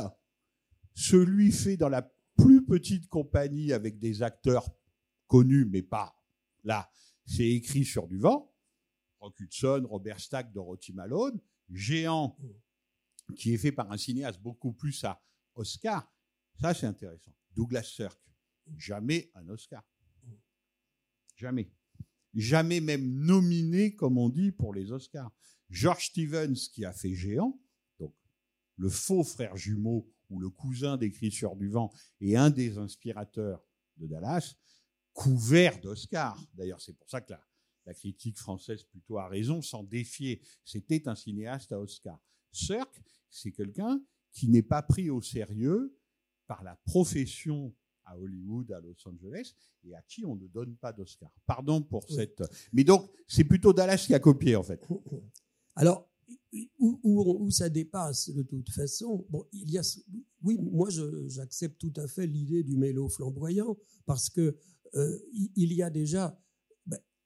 [0.93, 2.01] celui fait dans la
[2.38, 4.68] plus petite compagnie avec des acteurs
[5.28, 6.16] connus, mais pas
[6.64, 6.89] là,
[7.26, 8.51] c'est écrit sur du vent.
[9.20, 11.39] Rock Hudson, Robert Stack, Dorothy Malone,
[11.70, 12.38] Géant,
[13.36, 15.22] qui est fait par un cinéaste beaucoup plus à
[15.60, 16.12] Oscar.
[16.60, 17.32] Ça, c'est intéressant.
[17.55, 18.20] Douglas Sirk,
[18.78, 19.84] jamais un Oscar.
[21.36, 21.72] Jamais.
[22.34, 25.32] Jamais même nominé, comme on dit, pour les Oscars.
[25.70, 27.60] George Stevens, qui a fait Géant,
[27.99, 28.14] donc
[28.78, 31.91] le faux frère jumeau ou le cousin d'écrit du vent
[32.22, 33.64] et un des inspirateurs
[33.97, 34.55] de Dallas,
[35.14, 36.39] couvert d'Oscars.
[36.53, 37.34] D'ailleurs, c'est pour ça que
[37.86, 40.43] la, critique française plutôt a raison, s'en défier.
[40.64, 42.20] C'était un cinéaste à Oscar.
[42.51, 43.01] Sirk,
[43.32, 43.99] c'est quelqu'un
[44.32, 45.95] qui n'est pas pris au sérieux
[46.47, 47.73] par la profession
[48.05, 49.53] à Hollywood, à Los Angeles,
[49.84, 51.32] et à qui on ne donne pas d'Oscar.
[51.45, 52.15] Pardon pour Oui.
[52.15, 52.41] cette...
[52.73, 54.82] Mais donc, c'est plutôt Dallas qui a copié, en fait.
[55.75, 56.09] Alors,
[56.80, 59.82] où, où- où ça dépasse de toute façon, bon, il y a,
[60.43, 60.89] oui, moi
[61.27, 64.57] j'accepte tout à fait l'idée du mélo flamboyant parce que
[64.95, 65.19] euh,
[65.55, 66.39] il y a déjà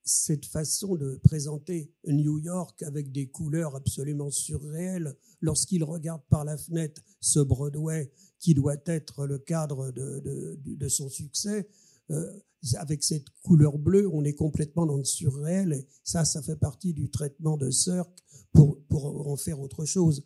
[0.04, 6.56] cette façon de présenter New York avec des couleurs absolument surréelles lorsqu'il regarde par la
[6.58, 10.20] fenêtre ce Broadway qui doit être le cadre de,
[10.64, 11.68] de- son succès.
[12.10, 12.30] euh,
[12.76, 15.72] avec cette couleur bleue, on est complètement dans le surréel.
[15.74, 20.24] Et ça, ça fait partie du traitement de Cirque pour, pour en faire autre chose.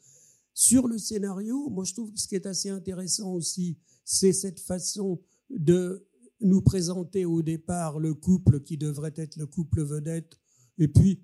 [0.54, 4.60] Sur le scénario, moi je trouve que ce qui est assez intéressant aussi, c'est cette
[4.60, 5.20] façon
[5.50, 6.06] de
[6.41, 10.39] nous présenter au départ le couple qui devrait être le couple vedette,
[10.78, 11.22] et puis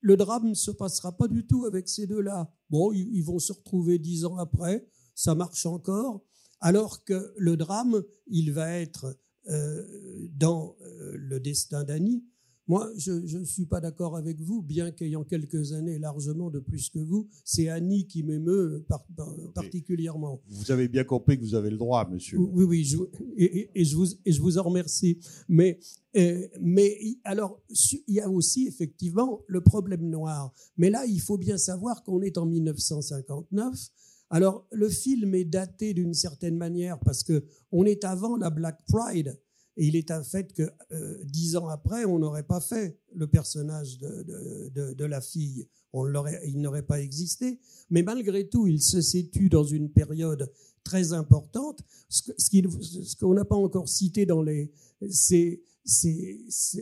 [0.00, 2.52] le drame ne se passera pas du tout avec ces deux-là.
[2.68, 6.24] Bon, ils vont se retrouver dix ans après, ça marche encore,
[6.60, 9.16] alors que le drame, il va être
[9.48, 12.24] euh, dans euh, le destin d'Annie.
[12.66, 16.88] Moi, je ne suis pas d'accord avec vous, bien qu'ayant quelques années largement de plus
[16.88, 20.40] que vous, c'est Annie qui m'émeut par- par- particulièrement.
[20.48, 22.38] Vous avez bien compris que vous avez le droit, monsieur.
[22.38, 22.96] Oui, oui, je,
[23.36, 25.18] et, je vous, et je vous en remercie.
[25.46, 25.78] Mais,
[26.16, 27.60] euh, mais alors,
[28.08, 30.52] il y a aussi effectivement le problème noir.
[30.78, 33.90] Mais là, il faut bien savoir qu'on est en 1959.
[34.30, 38.78] Alors, le film est daté d'une certaine manière parce que on est avant la Black
[38.88, 39.38] Pride.
[39.76, 40.62] Et il est un fait que
[40.92, 45.66] euh, dix ans après, on n'aurait pas fait le personnage de, la fille.
[45.92, 47.58] Il n'aurait pas existé.
[47.90, 50.50] Mais malgré tout, il se situe dans une période
[50.84, 51.82] très importante.
[52.08, 54.72] Ce, qu'on n'a pas encore cité dans les,
[55.10, 55.62] c'est-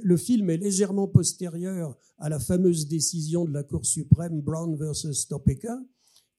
[0.03, 5.26] le film est légèrement postérieur à la fameuse décision de la Cour suprême Brown versus
[5.26, 5.76] Topeka,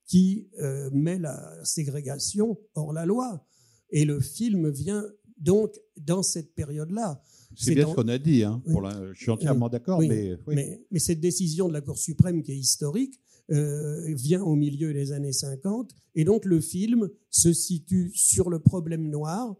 [0.05, 3.45] qui euh, met la ségrégation hors la loi.
[3.89, 5.05] Et le film vient
[5.37, 7.21] donc dans cette période-là.
[7.55, 8.43] C'est bien en- ce qu'on a dit.
[8.43, 8.89] Hein, pour Oui.
[8.91, 10.07] la- Je suis entièrement d'accord, Oui.
[10.07, 10.55] mais, oui.
[10.55, 13.19] mais mais cette décision de la Cour suprême qui est historique
[13.51, 18.59] euh, vient au milieu des années 50 et donc le film se situe sur le
[18.59, 19.55] problème noir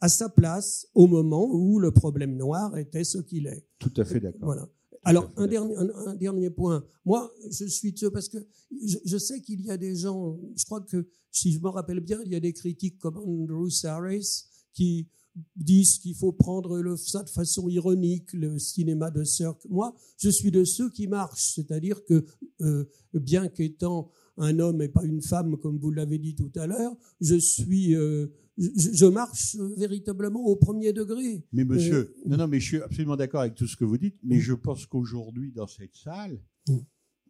[0.00, 3.66] à sa place au moment où le problème noir était ce qu'il est.
[3.78, 4.40] Tout à fait d'accord.
[4.44, 4.68] Voilà.
[5.04, 6.84] Alors, un dernier, un, un dernier point.
[7.04, 8.38] Moi, je suis de parce que
[8.84, 12.00] je, je sais qu'il y a des gens, je crois que, si je me rappelle
[12.00, 15.08] bien, il y a des critiques comme Andrew Harris qui
[15.54, 19.64] disent qu'il faut prendre le, ça de façon ironique, le cinéma de Cirque.
[19.68, 22.24] Moi, je suis de ceux qui marchent, c'est-à-dire que,
[22.60, 26.66] euh, bien qu'étant un homme et pas une femme, comme vous l'avez dit tout à
[26.66, 31.44] l'heure, je suis, euh, je, je marche véritablement au premier degré.
[31.52, 33.98] Mais monsieur, Euh, non, non, mais je suis absolument d'accord avec tout ce que vous
[33.98, 36.40] dites, mais je pense qu'aujourd'hui, dans cette salle,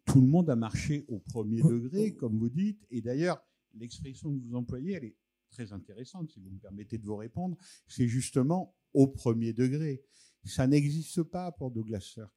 [0.05, 3.39] tout le monde a marché au premier degré, comme vous dites, et d'ailleurs,
[3.75, 5.15] l'expression que vous employez, elle est
[5.49, 10.03] très intéressante, si vous me permettez de vous répondre, c'est justement au premier degré.
[10.43, 12.31] Ça n'existe pas pour Douglas Sirk.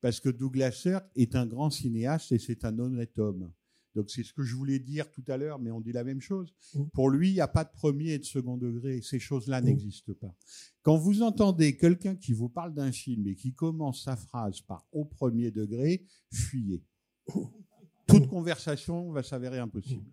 [0.00, 3.52] Parce que Douglas Sirk est un grand cinéaste et c'est un honnête homme.
[3.94, 6.20] Donc c'est ce que je voulais dire tout à l'heure, mais on dit la même
[6.20, 6.54] chose.
[6.92, 9.00] Pour lui, il n'y a pas de premier et de second degré.
[9.00, 10.34] Ces choses-là n'existent pas.
[10.82, 14.86] Quand vous entendez quelqu'un qui vous parle d'un film et qui commence sa phrase par
[14.92, 16.84] au premier degré, fuyez.
[18.06, 20.04] Toute conversation va s'avérer impossible.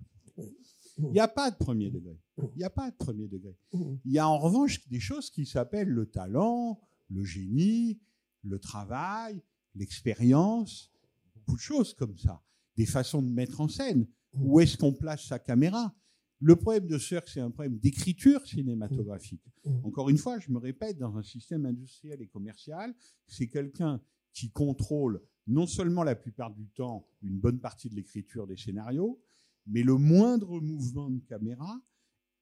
[0.98, 2.20] Il n'y a pas de premier degré.
[2.38, 3.58] Il n'y a pas de premier degré.
[3.74, 6.80] Il y a en revanche des choses qui s'appellent le talent,
[7.10, 8.00] le génie,
[8.44, 9.42] le travail,
[9.76, 10.92] l'expérience,
[11.36, 12.42] beaucoup de choses comme ça.
[12.78, 14.08] Des façons de mettre en scène.
[14.34, 15.96] Où est-ce qu'on place sa caméra?
[16.40, 19.46] Le problème de Cirque, c'est un problème d'écriture cinématographique.
[19.84, 22.94] Encore une fois, je me répète, dans un système industriel et commercial,
[23.28, 24.02] c'est quelqu'un
[24.34, 29.22] qui contrôle non seulement la plupart du temps une bonne partie de l'écriture des scénarios,
[29.66, 31.80] mais le moindre mouvement de caméra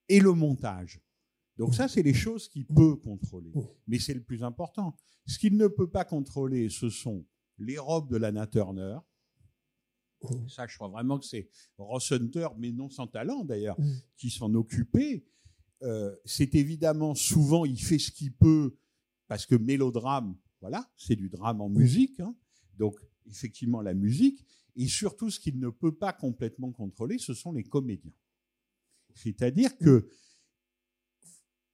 [0.09, 0.99] et le montage.
[1.57, 3.51] Donc ça, c'est les choses qu'il peut contrôler.
[3.87, 4.95] Mais c'est le plus important.
[5.27, 7.25] Ce qu'il ne peut pas contrôler, ce sont
[7.59, 8.97] les robes de Lana Turner.
[10.47, 13.77] Ça, je crois vraiment que c'est Ross Hunter, mais non sans talent d'ailleurs,
[14.17, 15.25] qui s'en occupait.
[15.83, 18.75] Euh, c'est évidemment souvent, il fait ce qu'il peut,
[19.27, 22.19] parce que mélodrame, voilà, c'est du drame en musique.
[22.19, 22.35] hein.
[22.77, 24.45] Donc, effectivement, la musique.
[24.75, 28.13] Et surtout, ce qu'il ne peut pas complètement contrôler, ce sont les comédiens.
[29.15, 30.07] C'est-à-dire que,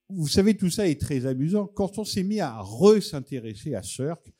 [0.10, 1.68] vous savez, tout ça est très amusant.
[1.68, 4.34] Quand on s'est mis à re-s'intéresser à Cirque,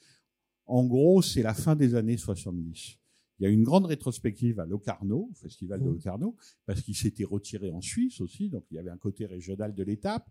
[0.66, 2.98] en gros, c'est la fin des années 70.
[3.40, 6.36] Il y a une grande rétrospective à Locarno, au festival de Locarno,
[6.66, 9.84] parce qu'il s'était retiré en Suisse aussi, donc il y avait un côté régional de
[9.84, 10.28] l'étape,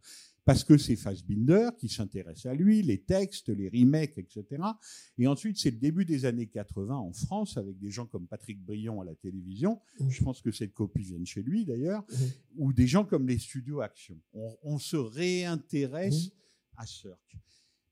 [0.47, 4.63] parce que c'est Fassbinder qui s'intéresse à lui, les textes, les remakes, etc.
[5.19, 8.65] Et ensuite, c'est le début des années 80 en France, avec des gens comme Patrick
[8.65, 12.05] Brion à la télévision, je pense que cette copie vient de chez lui d'ailleurs,
[12.57, 14.17] ou des gens comme les studios Action.
[14.33, 16.31] On, on se réintéresse
[16.77, 17.37] à Cirque.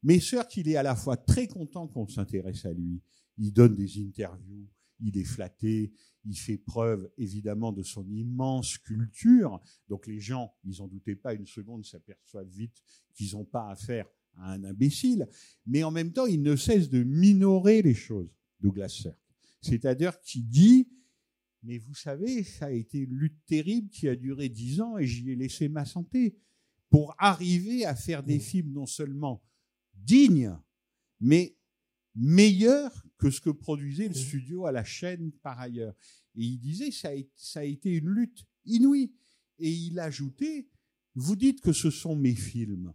[0.05, 3.03] Mais Cirque, il est à la fois très content qu'on s'intéresse à lui.
[3.37, 4.69] Il donne des interviews,
[5.01, 5.93] il est flatté,
[6.25, 9.61] il fait preuve évidemment de son immense culture.
[9.89, 12.83] Donc les gens, ils en doutaient pas une seconde, s'aperçoivent vite
[13.15, 15.29] qu'ils n'ont pas affaire à un imbécile.
[15.67, 19.19] Mais en même temps, il ne cesse de minorer les choses, Douglas Sirk.
[19.61, 20.89] C'est-à-dire qu'il dit,
[21.63, 25.07] mais vous savez, ça a été une lutte terrible qui a duré dix ans et
[25.07, 26.37] j'y ai laissé ma santé
[26.91, 29.43] pour arriver à faire des films non seulement
[29.95, 30.57] dignes,
[31.21, 31.57] mais
[32.15, 35.95] meilleurs que ce que produisait le studio à la chaîne par ailleurs.
[36.37, 39.15] Et il disait, ça a, ça a été une lutte inouïe.
[39.59, 40.69] Et il ajoutait,
[41.15, 42.93] vous dites que ce sont mes films.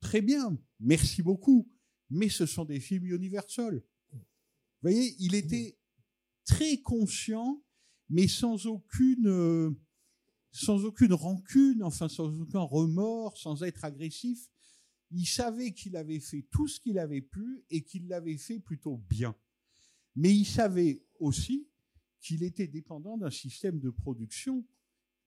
[0.00, 1.70] Très bien, merci beaucoup,
[2.10, 3.82] mais ce sont des films Universal.
[4.12, 5.78] Vous voyez, il était
[6.44, 7.62] très conscient,
[8.08, 9.70] mais sans aucune, euh,
[10.52, 14.50] sans aucune rancune, enfin sans aucun remords, sans être agressif.
[15.16, 18.96] Il savait qu'il avait fait tout ce qu'il avait pu et qu'il l'avait fait plutôt
[18.96, 19.36] bien.
[20.16, 21.68] Mais il savait aussi
[22.20, 24.66] qu'il était dépendant d'un système de production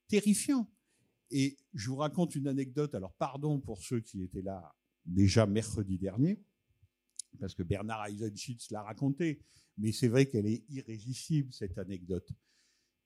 [0.07, 0.69] terrifiant.
[1.31, 4.75] Et je vous raconte une anecdote, alors pardon pour ceux qui étaient là
[5.05, 6.43] déjà mercredi dernier,
[7.39, 9.39] parce que Bernard Eisenschitz l'a raconté,
[9.77, 12.29] mais c'est vrai qu'elle est irrésistible, cette anecdote.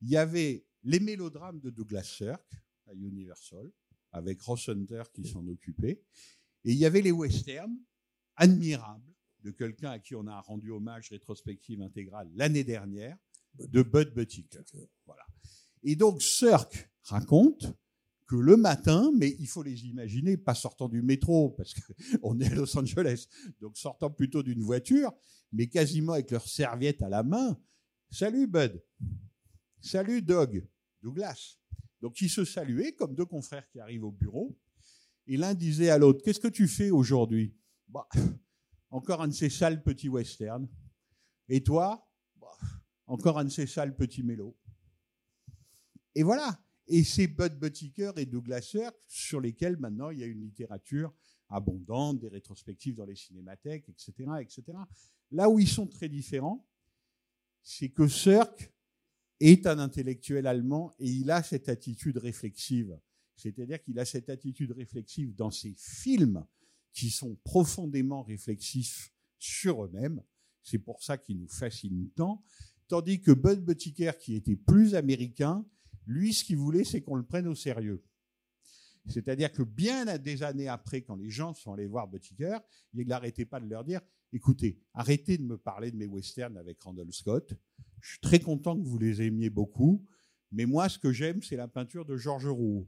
[0.01, 2.55] Il y avait les mélodrames de Douglas Sirk
[2.88, 3.71] à Universal,
[4.11, 6.01] avec Ross Hunter qui s'en occupait,
[6.64, 7.78] et il y avait les westerns
[8.36, 13.18] admirables de quelqu'un à qui on a rendu hommage rétrospective intégrale l'année dernière,
[13.59, 14.47] de Bud Buttigieg.
[15.05, 15.26] Voilà.
[15.84, 17.74] Et donc Sirk raconte
[18.28, 22.51] que le matin, mais il faut les imaginer pas sortant du métro parce qu'on est
[22.51, 23.28] à Los Angeles,
[23.59, 25.12] donc sortant plutôt d'une voiture,
[25.51, 27.59] mais quasiment avec leur serviette à la main.
[28.09, 28.82] Salut Bud.
[29.82, 30.66] Salut Doug.
[31.01, 31.57] Douglas.
[32.01, 34.57] Donc ils se saluaient comme deux confrères qui arrivent au bureau.
[35.32, 37.55] Et l'un disait à l'autre, qu'est-ce que tu fais aujourd'hui?
[37.88, 38.05] Bah,
[38.89, 40.67] Encore un de ces sales petits westerns.
[41.47, 42.05] Et toi?
[42.36, 42.51] Bah,
[43.05, 44.57] Encore un de ces sales petits mélos.
[46.15, 46.61] Et voilà.
[46.86, 51.13] Et c'est Bud Buttiker et Douglas Sirk sur lesquels maintenant il y a une littérature
[51.47, 54.77] abondante, des rétrospectives dans les cinémathèques, etc., etc.
[55.32, 56.67] Là où ils sont très différents,
[57.63, 58.73] c'est que Sirk
[59.39, 62.99] est un intellectuel allemand et il a cette attitude réflexive.
[63.41, 66.45] C'est-à-dire qu'il a cette attitude réflexive dans ses films
[66.93, 70.21] qui sont profondément réflexifs sur eux-mêmes.
[70.61, 72.43] C'est pour ça qu'il nous fascine tant.
[72.87, 75.65] Tandis que Bud Buttiker, qui était plus américain,
[76.05, 78.03] lui, ce qu'il voulait, c'est qu'on le prenne au sérieux.
[79.07, 82.59] C'est-à-dire que bien des années après, quand les gens sont allés voir Buttiker,
[82.93, 86.79] il n'arrêtait pas de leur dire, écoutez, arrêtez de me parler de mes westerns avec
[86.81, 87.55] Randall Scott.
[88.01, 90.05] Je suis très content que vous les aimiez beaucoup,
[90.51, 92.87] mais moi, ce que j'aime, c'est la peinture de Georges Rouault.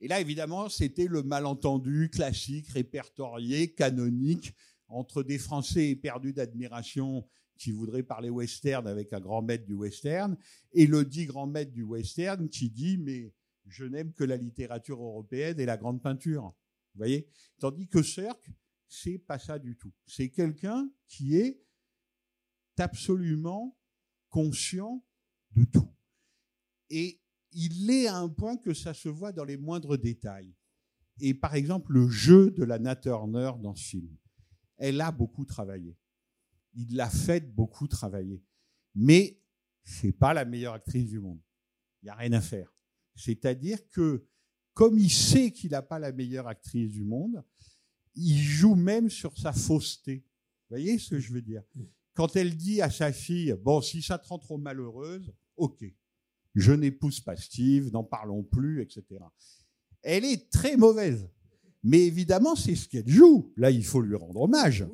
[0.00, 4.54] Et là, évidemment, c'était le malentendu classique, répertorié, canonique,
[4.86, 7.28] entre des Français éperdus d'admiration
[7.58, 10.36] qui voudraient parler western avec un grand maître du western,
[10.72, 13.32] et le dit grand maître du western qui dit, mais
[13.66, 16.54] je n'aime que la littérature européenne et la grande peinture.
[16.94, 17.28] Vous voyez?
[17.58, 18.50] Tandis que Cirque,
[18.88, 19.92] c'est pas ça du tout.
[20.06, 21.60] C'est quelqu'un qui est
[22.78, 23.76] absolument
[24.30, 25.04] conscient
[25.54, 25.92] de tout.
[26.90, 27.20] Et
[27.52, 30.54] il est à un point que ça se voit dans les moindres détails.
[31.20, 34.16] Et par exemple, le jeu de la Nat Turner dans ce film,
[34.76, 35.96] elle a beaucoup travaillé.
[36.74, 38.44] Il l'a fait beaucoup travailler.
[38.94, 39.40] Mais
[39.82, 41.40] c'est pas la meilleure actrice du monde.
[42.02, 42.72] Il n'y a rien à faire.
[43.16, 44.24] C'est-à-dire que,
[44.74, 47.42] comme il sait qu'il n'a pas la meilleure actrice du monde,
[48.14, 50.24] il joue même sur sa fausseté.
[50.70, 51.62] Vous voyez ce que je veux dire?
[52.14, 55.84] Quand elle dit à sa fille, bon, si ça te rend trop malheureuse, ok,
[56.58, 59.04] je n'épouse pas Steve, n'en parlons plus, etc.
[60.02, 61.28] Elle est très mauvaise.
[61.82, 63.52] Mais évidemment, c'est ce qu'elle joue.
[63.56, 64.86] Là, il faut lui rendre hommage.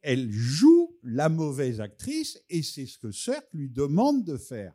[0.00, 4.74] Elle joue la mauvaise actrice et c'est ce que Cirque lui demande de faire.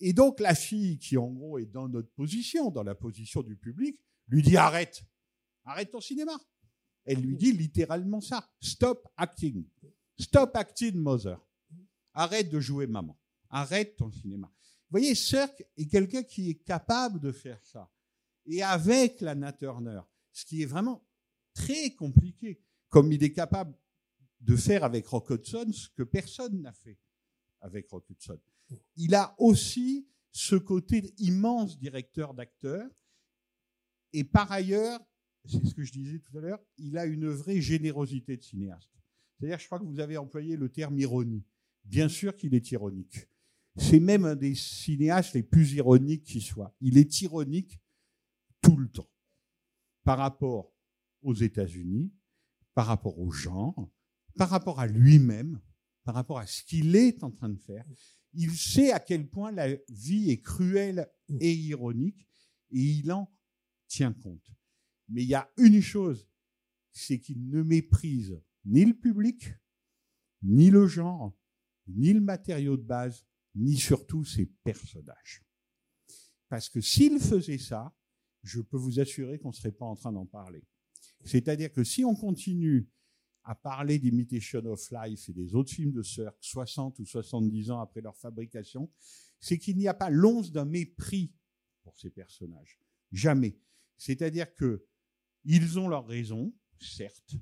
[0.00, 3.56] Et donc, la fille qui, en gros, est dans notre position, dans la position du
[3.56, 5.02] public, lui dit arrête,
[5.64, 6.38] arrête ton cinéma.
[7.04, 8.48] Elle lui dit littéralement ça.
[8.60, 9.64] Stop acting.
[10.18, 11.40] Stop acting, mother.
[12.12, 13.18] Arrête de jouer maman.
[13.48, 14.52] Arrête ton cinéma.
[14.90, 17.90] Vous voyez, Cirque est quelqu'un qui est capable de faire ça.
[18.46, 20.00] Et avec Lana Turner,
[20.32, 21.06] ce qui est vraiment
[21.52, 23.76] très compliqué, comme il est capable
[24.40, 26.98] de faire avec Rock Hudson ce que personne n'a fait
[27.60, 28.38] avec Rock Hudson.
[28.96, 32.88] Il a aussi ce côté immense directeur d'acteur.
[34.12, 35.00] Et par ailleurs,
[35.44, 38.90] c'est ce que je disais tout à l'heure, il a une vraie générosité de cinéaste.
[39.38, 41.44] C'est-à-dire, je crois que vous avez employé le terme ironie.
[41.84, 43.28] Bien sûr qu'il est ironique.
[43.78, 46.74] C'est même un des cinéastes les plus ironiques qui soit.
[46.80, 47.80] Il est ironique
[48.60, 49.08] tout le temps.
[50.04, 50.74] Par rapport
[51.22, 52.12] aux États-Unis,
[52.74, 53.92] par rapport aux gens,
[54.36, 55.60] par rapport à lui-même,
[56.04, 57.84] par rapport à ce qu'il est en train de faire.
[58.32, 61.06] Il sait à quel point la vie est cruelle
[61.40, 62.26] et ironique
[62.70, 63.30] et il en
[63.86, 64.50] tient compte.
[65.08, 66.28] Mais il y a une chose,
[66.92, 69.54] c'est qu'il ne méprise ni le public,
[70.42, 71.36] ni le genre,
[71.86, 73.24] ni le matériau de base,
[73.58, 75.44] ni surtout ses personnages.
[76.48, 77.94] Parce que s'il faisait ça,
[78.42, 80.64] je peux vous assurer qu'on ne serait pas en train d'en parler.
[81.24, 82.88] C'est-à-dire que si on continue
[83.42, 87.80] à parler d'Imitation of Life et des autres films de Cirque 60 ou 70 ans
[87.80, 88.90] après leur fabrication,
[89.40, 91.34] c'est qu'il n'y a pas l'once d'un mépris
[91.82, 92.78] pour ces personnages.
[93.10, 93.58] Jamais.
[93.96, 94.86] C'est-à-dire que
[95.44, 97.36] ils ont leurs raisons, certes.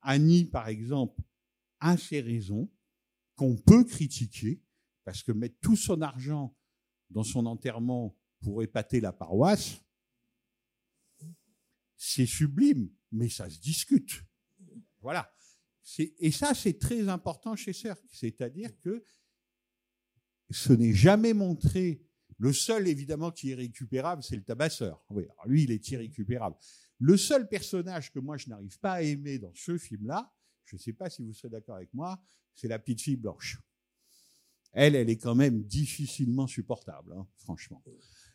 [0.00, 1.20] Annie, par exemple,
[1.80, 2.70] a ses raisons
[3.34, 4.62] qu'on peut critiquer,
[5.08, 6.54] parce que mettre tout son argent
[7.08, 9.80] dans son enterrement pour épater la paroisse,
[11.96, 14.22] c'est sublime, mais ça se discute.
[15.00, 15.34] Voilà.
[16.18, 18.04] Et ça, c'est très important chez Cirque.
[18.12, 19.02] C'est-à-dire que
[20.50, 22.02] ce n'est jamais montré.
[22.36, 25.02] Le seul, évidemment, qui est récupérable, c'est le tabasseur.
[25.46, 26.56] Lui, il est irrécupérable.
[26.98, 30.30] Le seul personnage que moi, je n'arrive pas à aimer dans ce film-là,
[30.66, 32.22] je ne sais pas si vous serez d'accord avec moi,
[32.54, 33.58] c'est la petite fille blanche.
[34.80, 37.82] Elle, elle est quand même difficilement supportable, hein, franchement.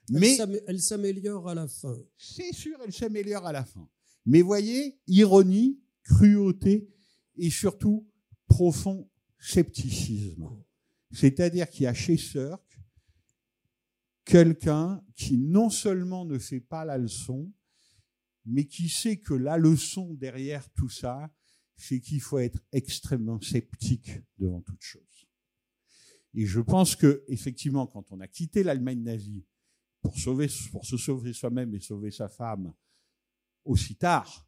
[0.09, 0.37] Mais
[0.67, 1.95] elle s'améliore à la fin.
[2.17, 3.87] C'est sûr, elle s'améliore à la fin.
[4.25, 6.89] Mais voyez, ironie, cruauté
[7.37, 8.05] et surtout
[8.45, 10.49] profond scepticisme.
[11.13, 12.77] C'est-à-dire qu'il y a chez Cirque
[14.25, 17.53] quelqu'un qui non seulement ne fait pas la leçon,
[18.45, 21.33] mais qui sait que la leçon derrière tout ça,
[21.77, 25.29] c'est qu'il faut être extrêmement sceptique devant toute chose.
[26.33, 29.45] Et je pense que, effectivement, quand on a quitté l'Allemagne nazie
[30.01, 32.73] pour, sauver, pour se sauver soi-même et sauver sa femme
[33.65, 34.47] aussi tard,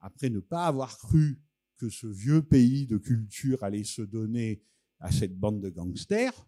[0.00, 1.40] après ne pas avoir cru
[1.76, 4.62] que ce vieux pays de culture allait se donner
[4.98, 6.46] à cette bande de gangsters,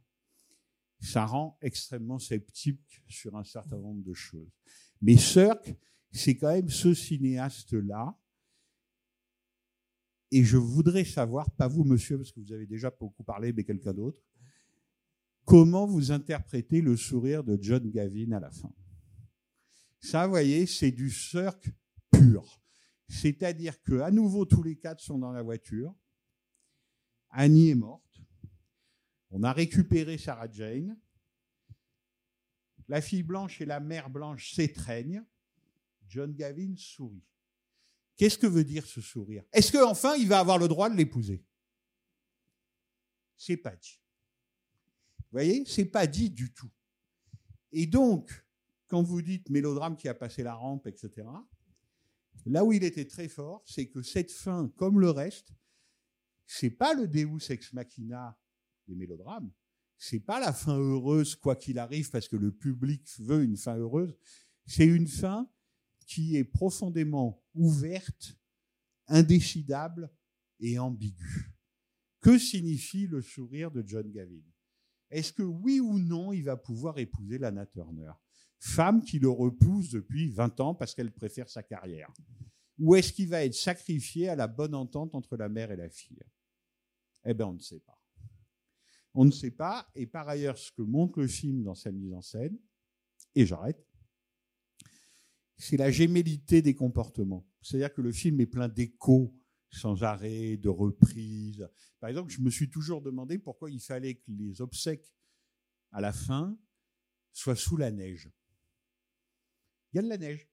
[1.01, 4.51] ça rend extrêmement sceptique sur un certain nombre de choses.
[5.01, 5.75] Mais Cirque,
[6.11, 8.19] c'est quand même ce cinéaste-là.
[10.31, 13.65] Et je voudrais savoir, pas vous monsieur, parce que vous avez déjà beaucoup parlé, mais
[13.65, 14.21] quelqu'un d'autre,
[15.49, 18.71] comment vous interprétez le sourire de John Gavin à la fin?
[19.99, 21.71] Ça, vous voyez, c'est du Cirque
[22.13, 22.63] pur.
[23.09, 25.95] C'est-à-dire que à nouveau tous les quatre sont dans la voiture.
[27.31, 28.21] Annie est morte.
[29.31, 30.99] On a récupéré Sarah Jane.
[32.87, 35.25] La fille blanche et la mère blanche s'étreignent.
[36.07, 37.25] John Gavin sourit.
[38.17, 39.45] Qu'est-ce que veut dire ce sourire?
[39.53, 41.43] Est-ce qu'enfin il va avoir le droit de l'épouser?
[43.37, 43.99] C'est pas dit.
[45.31, 46.71] Voyez, c'est pas dit du tout.
[47.73, 48.45] Et donc,
[48.87, 51.27] quand vous dites mélodrame qui a passé la rampe, etc.,
[52.47, 55.53] Là où il était très fort, c'est que cette fin, comme le reste,
[56.47, 58.39] c'est pas le Deus ex machina
[58.87, 59.53] des mélodrames.
[59.99, 63.77] C'est pas la fin heureuse, quoi qu'il arrive, parce que le public veut une fin
[63.77, 64.17] heureuse.
[64.65, 65.51] C'est une fin
[66.07, 68.39] qui est profondément ouverte,
[69.09, 70.11] indécidable
[70.61, 71.53] et ambiguë.
[72.21, 74.43] Que signifie le sourire de John Gavin?
[75.11, 78.13] Est-ce que oui ou non, il va pouvoir épouser Lana Turner?
[78.59, 82.13] Femme qui le repousse depuis 20 ans parce qu'elle préfère sa carrière
[82.79, 85.89] Ou est-ce qu'il va être sacrifié à la bonne entente entre la mère et la
[85.89, 86.23] fille?
[87.25, 88.01] Eh bien, on ne sait pas.
[89.15, 92.13] On ne sait pas, et par ailleurs, ce que montre le film dans sa mise
[92.13, 92.59] en scène,
[93.35, 93.85] et j'arrête,
[95.57, 97.47] c'est la gémellité des comportements.
[97.61, 99.35] C'est-à-dire que le film est plein d'échos
[99.71, 101.69] sans arrêt, de reprises.
[102.01, 105.15] Par exemple, je me suis toujours demandé pourquoi il fallait que les obsèques
[105.93, 106.59] à la fin
[107.33, 108.31] soient sous la neige
[109.93, 110.49] il y a de la neige.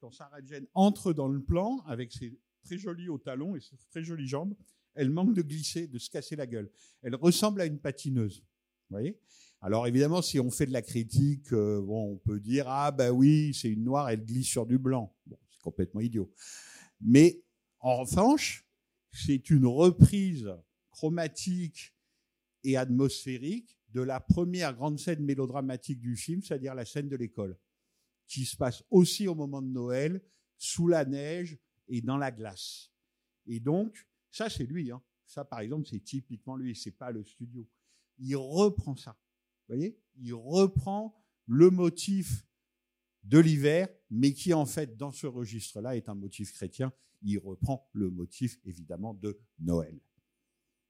[0.00, 3.76] quand Sarah Jane entre dans le plan avec ses très jolis hauts talons et ses
[3.90, 4.54] très jolies jambes,
[4.94, 6.70] elle manque de glisser, de se casser la gueule.
[7.02, 8.44] Elle ressemble à une patineuse.
[9.60, 13.12] Alors évidemment, si on fait de la critique, euh, bon, on peut dire ah bah
[13.12, 15.14] oui, c'est une noire, elle glisse sur du blanc.
[15.28, 16.32] C'est complètement idiot.
[17.00, 17.44] Mais
[17.80, 18.66] en revanche,
[19.12, 20.50] c'est une reprise
[20.90, 21.94] chromatique
[22.62, 27.58] et atmosphérique de la première grande scène mélodramatique du film, c'est-à-dire la scène de l'école,
[28.26, 30.22] qui se passe aussi au moment de Noël,
[30.56, 31.58] sous la neige
[31.88, 32.92] et dans la glace.
[33.46, 34.92] Et donc, ça c'est lui.
[34.92, 35.02] Hein.
[35.26, 36.74] Ça, par exemple, c'est typiquement lui.
[36.76, 37.68] C'est pas le studio.
[38.18, 39.12] Il reprend ça.
[39.68, 39.98] Vous voyez?
[40.16, 41.16] Il reprend
[41.46, 42.44] le motif
[43.22, 46.92] de l'hiver, mais qui en fait, dans ce registre-là, est un motif chrétien.
[47.22, 50.00] Il reprend le motif, évidemment, de Noël.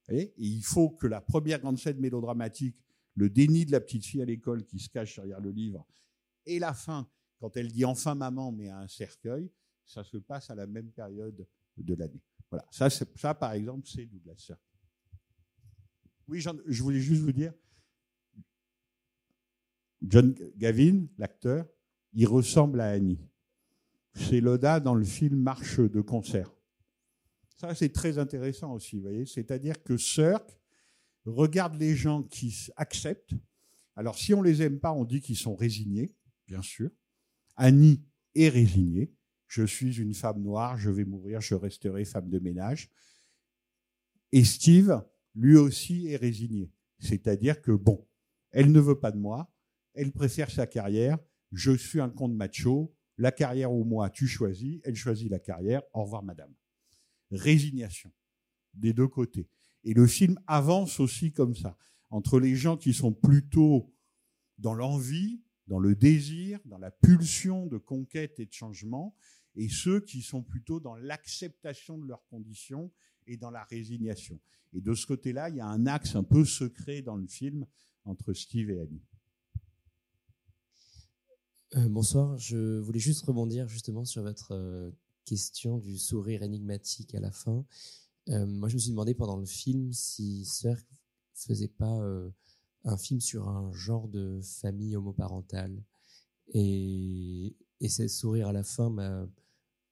[0.08, 2.76] Et il faut que la première grande scène mélodramatique,
[3.14, 5.86] le déni de la petite fille à l'école qui se cache derrière le livre,
[6.46, 7.08] et la fin,
[7.38, 9.50] quand elle dit enfin maman, mais à un cercueil,
[9.84, 12.22] ça se passe à la même période de l'année.
[12.50, 14.52] Voilà, ça, par exemple, c'est Douglas.
[16.28, 17.52] Oui, je voulais juste vous dire,
[20.02, 21.66] John Gavin, l'acteur,
[22.12, 23.20] il ressemble à Annie.
[24.28, 26.54] C'est Loda dans le film Marche de concert.
[27.56, 29.26] Ça, c'est très intéressant aussi, vous voyez.
[29.26, 30.58] C'est-à-dire que Sirk
[31.24, 33.34] regarde les gens qui acceptent.
[33.96, 36.14] Alors, si on les aime pas, on dit qu'ils sont résignés,
[36.46, 36.90] bien sûr.
[37.56, 38.04] Annie
[38.34, 39.12] est résignée.
[39.46, 42.90] Je suis une femme noire, je vais mourir, je resterai femme de ménage.
[44.32, 45.02] Et Steve,
[45.34, 46.70] lui aussi, est résigné.
[46.98, 48.06] C'est-à-dire que, bon,
[48.50, 49.50] elle ne veut pas de moi,
[49.94, 51.18] elle préfère sa carrière,
[51.52, 55.82] je suis un de macho, la carrière ou moi, tu choisis, elle choisit la carrière,
[55.92, 56.52] au revoir madame
[57.30, 58.12] résignation
[58.74, 59.48] des deux côtés.
[59.84, 61.76] Et le film avance aussi comme ça,
[62.10, 63.94] entre les gens qui sont plutôt
[64.58, 69.14] dans l'envie, dans le désir, dans la pulsion de conquête et de changement,
[69.54, 72.92] et ceux qui sont plutôt dans l'acceptation de leurs conditions
[73.26, 74.40] et dans la résignation.
[74.72, 77.66] Et de ce côté-là, il y a un axe un peu secret dans le film
[78.04, 79.02] entre Steve et Annie.
[81.76, 84.90] Euh, bonsoir, je voulais juste rebondir justement sur votre euh,
[85.24, 87.64] question du sourire énigmatique à la fin.
[88.28, 90.76] Euh, moi, je me suis demandé pendant le film si Sir
[91.32, 92.02] faisait pas
[92.84, 95.82] un film sur un genre de famille homoparentale.
[96.48, 99.26] Et, et ce sourire à la fin m'a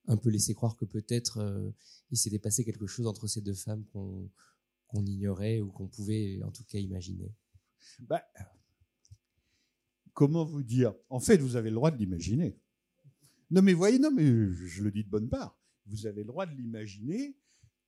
[0.09, 1.73] un peu laissé croire que peut-être
[2.11, 4.29] il s'était passé quelque chose entre ces deux femmes qu'on
[4.89, 7.33] qu'on ignorait ou qu'on pouvait en tout cas imaginer.
[8.01, 8.23] Bah,
[10.19, 12.59] comment vous dire En fait, vous avez le droit de l'imaginer.
[13.53, 15.57] Non, mais voyez, non, mais je le dis de bonne part.
[15.87, 17.37] Vous avez le droit de l'imaginer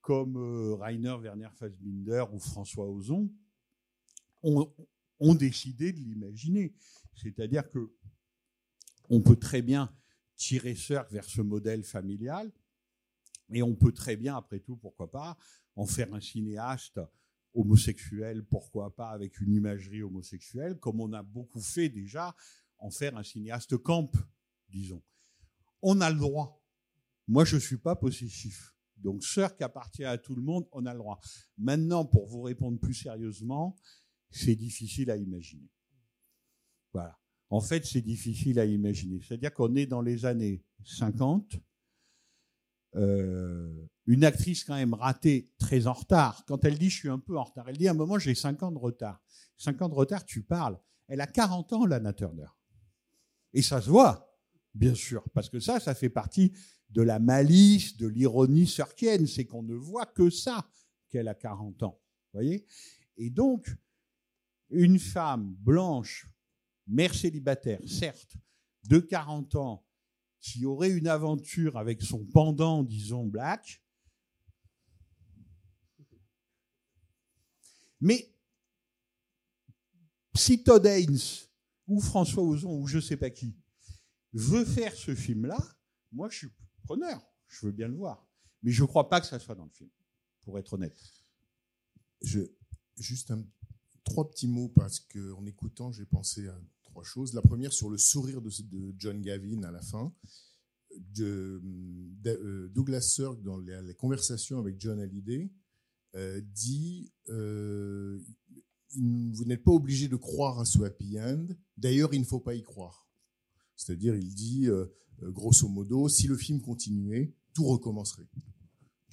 [0.01, 3.28] comme euh, Rainer Werner Fassbinder ou François Ozon
[4.45, 6.72] ont, décidé de l'imaginer.
[7.16, 7.93] C'est-à-dire que
[9.09, 9.93] on peut très bien
[10.37, 12.53] tirer Cirque vers ce modèle familial,
[13.53, 15.37] et on peut très bien, après tout, pourquoi pas,
[15.74, 17.01] en faire un cinéaste
[17.55, 22.34] homosexuel, pourquoi pas avec une imagerie homosexuelle, comme on a beaucoup fait déjà,
[22.78, 24.11] en faire un cinéaste camp,
[24.68, 25.03] disons
[25.82, 26.62] on a le droit.
[27.28, 28.74] Moi, je ne suis pas possessif.
[28.96, 31.20] Donc, sœur qui appartient à tout le monde, on a le droit.
[31.57, 33.76] Maintenant, pour vous répondre plus sérieusement,
[34.30, 35.70] c'est difficile à imaginer.
[36.92, 37.18] Voilà.
[37.48, 39.20] En fait, c'est difficile à imaginer.
[39.22, 41.57] C'est-à-dire qu'on est dans les années 50.
[42.97, 46.45] Euh, une actrice quand même ratée, très en retard.
[46.47, 48.35] Quand elle dit je suis un peu en retard, elle dit à un moment j'ai
[48.35, 49.23] 5 ans de retard.
[49.59, 50.79] 5 ans de retard, tu parles.
[51.07, 52.47] Elle a 40 ans, Lana Turner.
[53.53, 54.31] Et ça se voit
[54.75, 56.53] bien sûr, parce que ça, ça fait partie
[56.91, 60.69] de la malice, de l'ironie surkienne, c'est qu'on ne voit que ça
[61.09, 62.01] qu'elle a 40 ans,
[62.33, 62.67] voyez?
[63.17, 63.75] Et donc,
[64.71, 66.27] une femme blanche,
[66.87, 68.37] mère célibataire, certes,
[68.85, 69.85] de 40 ans,
[70.41, 73.83] qui aurait une aventure avec son pendant, disons, black,
[78.01, 78.35] mais
[80.35, 81.19] si Todd Haynes
[81.87, 83.55] ou François Ozon ou je ne sais pas qui
[84.33, 85.59] veut faire ce film-là,
[86.12, 86.51] moi je suis
[86.85, 88.27] preneur, je veux bien le voir.
[88.62, 89.91] Mais je ne crois pas que ça soit dans le film,
[90.43, 90.99] pour être honnête.
[92.97, 93.33] Juste
[94.05, 96.59] trois petits mots parce qu'en écoutant, j'ai pensé à
[96.91, 97.33] trois choses.
[97.35, 100.12] La première sur le sourire de, de John Gavin à la fin.
[101.15, 101.62] De,
[102.27, 105.53] euh, Douglas Sirk, dans les, conversations avec John Hallyday,
[106.17, 108.19] euh, dit euh,
[108.97, 111.47] Vous n'êtes pas obligé de croire à ce happy end.
[111.77, 113.09] D'ailleurs, il ne faut pas y croire.
[113.77, 114.69] C'est-à-dire, il dit,
[115.23, 118.29] grosso modo, si le film continuait, tout recommencerait.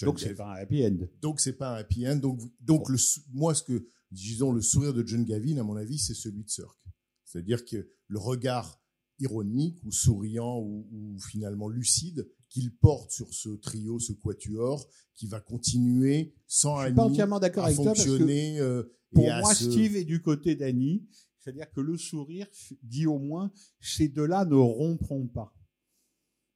[0.02, 0.98] donc c'est pas un happy end.
[1.22, 2.18] Donc c'est pas un happy end.
[2.18, 2.98] Donc, donc le,
[3.32, 6.50] moi, ce que, disons, le sourire de John Gavin, à mon avis, c'est celui de
[6.50, 6.87] Cirque.
[7.28, 8.82] C'est-à-dire que le regard
[9.20, 15.28] ironique ou souriant ou, ou finalement lucide qu'il porte sur ce trio, ce quatuor, qui
[15.28, 18.24] va continuer sans Je suis pas Annie entièrement d'accord à avec toi parce que
[18.62, 21.06] euh, Pour moi, Steve est du côté d'Annie.
[21.40, 22.48] C'est-à-dire que le sourire
[22.84, 23.52] dit au moins
[23.82, 25.54] ces deux-là ne rompront pas.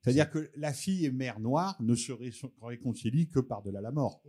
[0.01, 4.23] C'est-à-dire que la fille et mère noire ne se ré- réconcilient que par-delà la mort.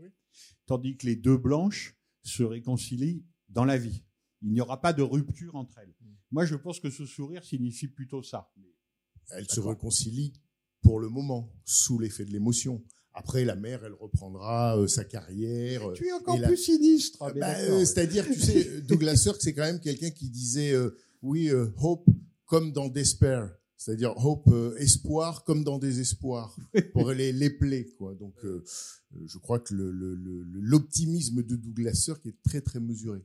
[0.67, 4.05] Tandis que les deux blanches se réconcilient dans la vie.
[4.43, 5.95] Il n'y aura pas de rupture entre elles.
[6.01, 6.07] Mm.
[6.33, 8.51] Moi, je pense que ce sourire signifie plutôt ça.
[9.31, 10.33] Elle se réconcilie
[10.83, 12.83] pour le moment, sous l'effet de l'émotion.
[13.15, 15.83] Après, la mère, elle reprendra euh, sa carrière.
[15.95, 17.23] Tu es euh, encore et la- plus sinistre.
[17.35, 17.85] mais Bah, euh.
[17.85, 22.07] C'est-à-dire, tu sais, Douglas Sirk, c'est quand même quelqu'un qui disait, euh, oui, euh, hope
[22.47, 23.55] comme dans despair.
[23.77, 26.57] C'est-à-dire hope, euh, espoir comme dans désespoir,
[26.93, 27.87] pour les, les plaies.
[27.99, 28.15] Quoi.
[28.15, 28.35] Donc,
[29.27, 33.25] je crois que le- le- le- le- l'optimisme de Douglas Sirk est très, très mesuré.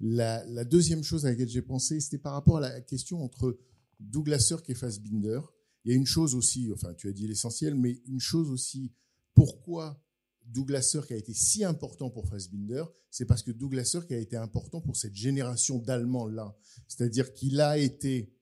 [0.00, 3.58] La, deuxième chose à laquelle j'ai pensé, c'était par rapport à la question entre
[4.00, 5.40] Douglas Sirk et Fassbinder.
[5.84, 8.92] Il y a une chose aussi, enfin, tu as dit l'essentiel, mais une chose aussi,
[9.34, 10.02] pourquoi
[10.46, 14.36] Douglas Sirk a été si important pour Fassbinder, c'est parce que Douglas Sirk a été
[14.36, 16.56] important pour cette génération d'Allemands-là.
[16.88, 18.34] C'est-à-dire qu'il a été,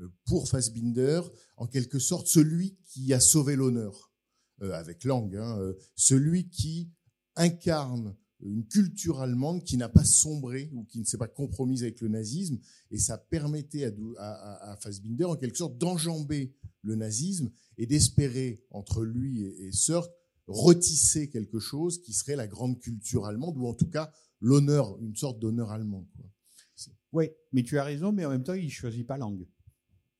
[0.00, 1.22] euh, pour Fassbinder,
[1.56, 4.12] en quelque sorte, celui qui a sauvé l'honneur,
[4.62, 6.92] euh, avec Lang, hein, euh, celui qui
[7.36, 12.00] incarne une culture allemande qui n'a pas sombré ou qui ne s'est pas compromise avec
[12.00, 12.58] le nazisme,
[12.90, 18.62] et ça permettait à, à, à- Fassbinder, en quelque sorte, d'enjamber le nazisme et d'espérer,
[18.70, 20.10] entre lui et, et Sirk,
[20.46, 24.10] retisser quelque chose qui serait la grande culture allemande, ou en tout cas
[24.40, 26.06] l'honneur, une sorte d'honneur allemand.
[27.12, 29.46] Oui, mais tu as raison, mais en même temps, il choisit pas langue.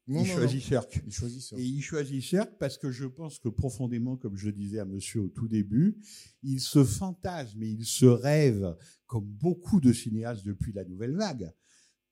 [0.09, 0.81] Non, il non, choisit non.
[1.07, 1.53] Il choisit.
[1.53, 5.21] Et il choisit Cirque parce que je pense que profondément, comme je disais à monsieur
[5.21, 5.99] au tout début,
[6.43, 8.75] il se fantasme et il se rêve,
[9.07, 11.53] comme beaucoup de cinéastes depuis la nouvelle vague,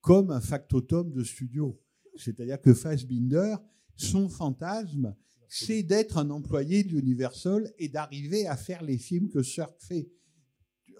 [0.03, 1.81] comme un factotum de studio.
[2.17, 3.57] C'est-à-dire que Fassbinder,
[3.97, 5.17] son fantasme,
[5.49, 10.11] c'est d'être un employé de l'Universal et d'arriver à faire les films que Cirque fait.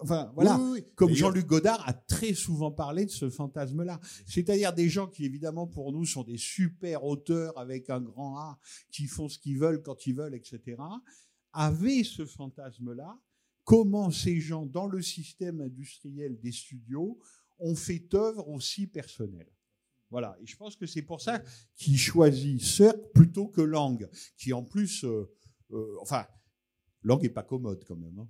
[0.01, 0.57] Enfin, voilà.
[0.57, 0.85] Oui, oui, oui.
[0.95, 3.99] Comme Jean-Luc Godard a très souvent parlé de ce fantasme-là.
[4.25, 8.59] C'est-à-dire des gens qui, évidemment, pour nous, sont des super auteurs avec un grand A,
[8.91, 10.77] qui font ce qu'ils veulent quand ils veulent, etc.,
[11.53, 13.19] avaient ce fantasme-là.
[13.63, 17.19] Comment ces gens, dans le système industriel des studios,
[17.59, 19.51] ont fait œuvre aussi personnelle.
[20.09, 20.37] Voilà.
[20.41, 21.41] Et je pense que c'est pour ça
[21.75, 24.07] qu'il choisit Cirque plutôt que Lang,
[24.37, 25.29] qui en plus, euh,
[25.71, 26.25] euh, enfin,
[27.07, 28.17] Lang est pas commode quand même.
[28.19, 28.27] hein.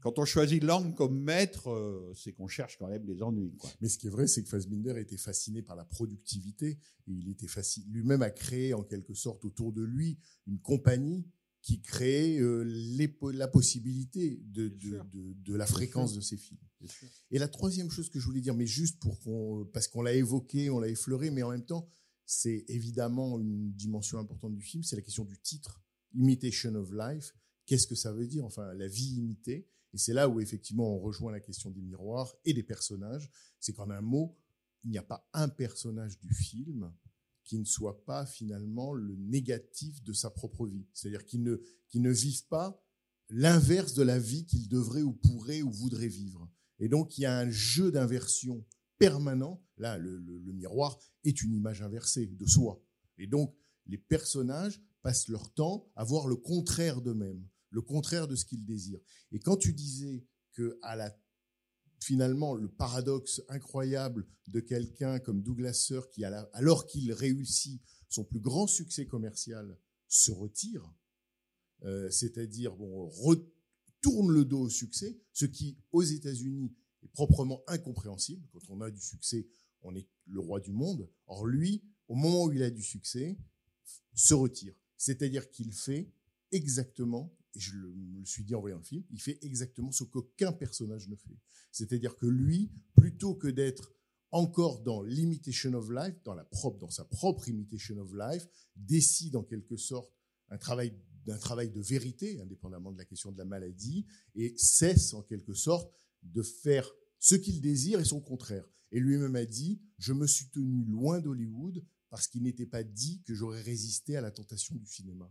[0.00, 3.54] Quand on choisit Lang comme maître, euh, c'est qu'on cherche quand même les ennuis.
[3.56, 3.70] Quoi.
[3.80, 7.28] Mais ce qui est vrai, c'est que Fassbinder était fasciné par la productivité et il
[7.28, 7.86] était fasciné.
[7.90, 11.26] Lui-même a créé en quelque sorte autour de lui une compagnie
[11.62, 16.60] qui créait euh, les la possibilité de, de, de- de la fréquence de ses films.
[17.32, 20.14] Et la troisième chose que je voulais dire, mais juste pour qu'on, parce qu'on l'a
[20.14, 21.88] évoqué, on l'a effleuré, mais en même temps,
[22.24, 25.82] c'est évidemment une dimension importante du film, c'est la question du titre,
[26.14, 27.34] Imitation of Life.
[27.68, 29.68] Qu'est-ce que ça veut dire Enfin, la vie imitée.
[29.92, 33.30] Et c'est là où effectivement on rejoint la question des miroirs et des personnages.
[33.60, 34.38] C'est qu'en un mot,
[34.84, 36.90] il n'y a pas un personnage du film
[37.44, 40.86] qui ne soit pas finalement le négatif de sa propre vie.
[40.94, 42.82] C'est-à-dire qu'il ne, qu'il vive pas
[43.28, 46.50] l'inverse de la vie qu'il devrait ou pourrait ou voudrait vivre.
[46.78, 48.64] Et donc il y a un jeu d'inversion
[48.96, 49.62] permanent.
[49.76, 52.82] Là, le miroir est une image inversée de soi.
[53.18, 53.54] Et donc
[53.86, 58.64] les personnages passent leur temps à voir le contraire d'eux-mêmes, le contraire de ce qu'ils
[58.64, 59.00] désirent.
[59.32, 61.14] Et quand tu disais que à la
[62.00, 68.40] finalement le paradoxe incroyable de quelqu'un comme Douglas Sirk qui, alors qu'il réussit son plus
[68.40, 69.76] grand succès commercial,
[70.06, 70.90] se retire,
[71.84, 76.72] euh, c'est-à-dire bon, retourne le dos au succès, ce qui aux États-Unis
[77.02, 78.46] est proprement incompréhensible.
[78.52, 79.46] Quand on a du succès,
[79.82, 81.08] on est le roi du monde.
[81.26, 83.38] Or lui, au moment où il a du succès,
[84.14, 84.74] se retire.
[84.96, 86.10] C'est-à-dire qu'il fait
[86.50, 89.90] exactement, et je le- me le suis dit en voyant le film, il fait exactement
[89.90, 91.36] ce qu'aucun personnage ne fait.
[91.72, 93.94] C'est-à-dire que lui, plutôt que d'être
[94.30, 96.36] encore dans l'imitation of life, dans,
[96.80, 98.46] dans sa propre imitation of life,
[98.76, 100.12] décide en quelque sorte
[100.50, 100.94] un travail
[101.24, 105.52] d'un travail de vérité, indépendamment de la question de la maladie, et cesse en quelque
[105.52, 105.92] sorte
[106.22, 108.64] de faire ce qu'il désire et son contraire.
[108.92, 113.20] Et lui-même a dit, je me suis tenu loin d'Hollywood parce qu'il n'était pas dit
[113.22, 115.30] que j'aurais résisté à la tentation du cinéma.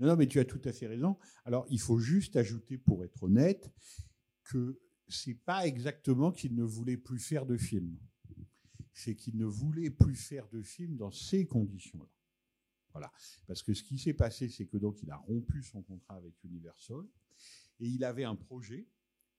[0.00, 1.16] Non, non, mais tu as tout à fait raison.
[1.44, 3.72] Alors, il faut juste ajouter, pour être honnête,
[4.44, 7.96] que c'est pas exactement qu'il ne voulait plus faire de film.
[8.92, 12.10] C'est qu'il ne voulait plus faire de film dans ces conditions-là.
[12.92, 13.12] Voilà.
[13.46, 16.34] Parce que ce qui s'est passé, c'est que donc il a rompu son contrat avec
[16.42, 17.04] Universal
[17.80, 18.88] et il avait un projet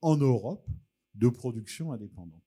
[0.02, 0.70] en Europe
[1.14, 2.44] de production indépendante.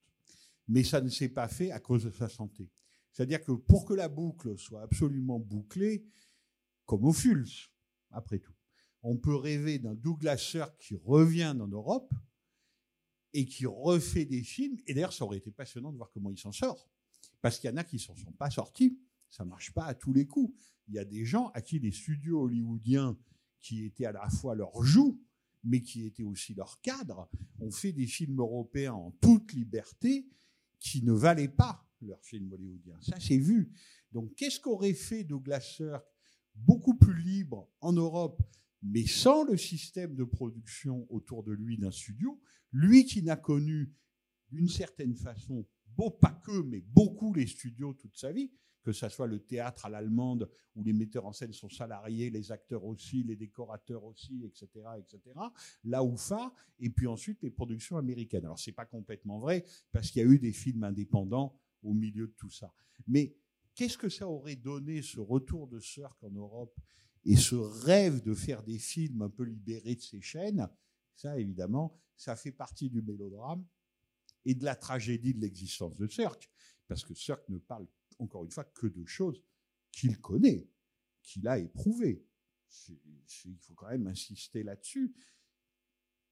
[0.69, 2.71] Mais ça ne s'est pas fait à cause de sa santé.
[3.13, 6.07] C'est-à-dire que pour que la boucle soit absolument bouclée,
[6.87, 7.71] comme au Fulls,
[8.13, 8.55] après tout,
[9.03, 12.13] on peut rêver d'un Douglas Sirk qui revient en Europe
[13.33, 14.79] et qui refait des films.
[14.87, 16.89] Et d'ailleurs, ça aurait été passionnant de voir comment il s'en sort.
[17.41, 18.99] Parce qu'il y en a qui ne s'en sont pas sortis.
[19.29, 20.55] Ça marche pas à tous les coups.
[20.89, 23.19] Il y a des gens à qui les studios hollywoodiens,
[23.61, 25.21] qui étaient à la fois leur joue,
[25.65, 27.29] mais qui étaient aussi leur cadre,
[27.61, 30.29] ont fait des films européens en toute liberté
[30.79, 33.01] qui ne valaient pas leurs films hollywoodiens.
[33.01, 33.73] Ça, c'est vu.
[34.11, 36.05] Donc, qu'est-ce qu'aurait fait Douglas Sirk
[36.55, 38.43] beaucoup plus libre en Europe,
[38.83, 42.41] mais sans le système de production autour de lui d'un studio
[42.73, 43.93] Lui qui n'a connu
[44.51, 45.67] d'une certaine façon,
[45.97, 48.51] beau pas que, mais beaucoup les studios toute sa vie,
[48.83, 52.51] que ce soit le théâtre à l'allemande où les metteurs en scène sont salariés, les
[52.51, 54.69] acteurs aussi, les décorateurs aussi, etc.,
[54.99, 55.21] etc.
[55.85, 58.45] Là où fa, et puis ensuite les productions américaines.
[58.45, 62.27] Alors c'est pas complètement vrai parce qu'il y a eu des films indépendants au milieu
[62.27, 62.73] de tout ça.
[63.07, 63.37] Mais
[63.75, 66.79] qu'est-ce que ça aurait donné ce retour de Sirk en Europe
[67.25, 70.69] et ce rêve de faire des films un peu libérés de ces chaînes?
[71.15, 73.65] Ça, évidemment, ça fait partie du mélodrame
[74.45, 76.51] et de la tragédie de l'existence de Sirk,
[76.89, 77.87] parce que Sirk ne parle
[78.23, 79.43] encore une fois, que de choses
[79.91, 80.69] qu'il connaît,
[81.23, 82.25] qu'il a éprouvées.
[82.89, 85.15] il faut quand même insister là-dessus.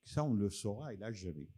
[0.05, 1.49] Ça, on le saura, et là, jamais.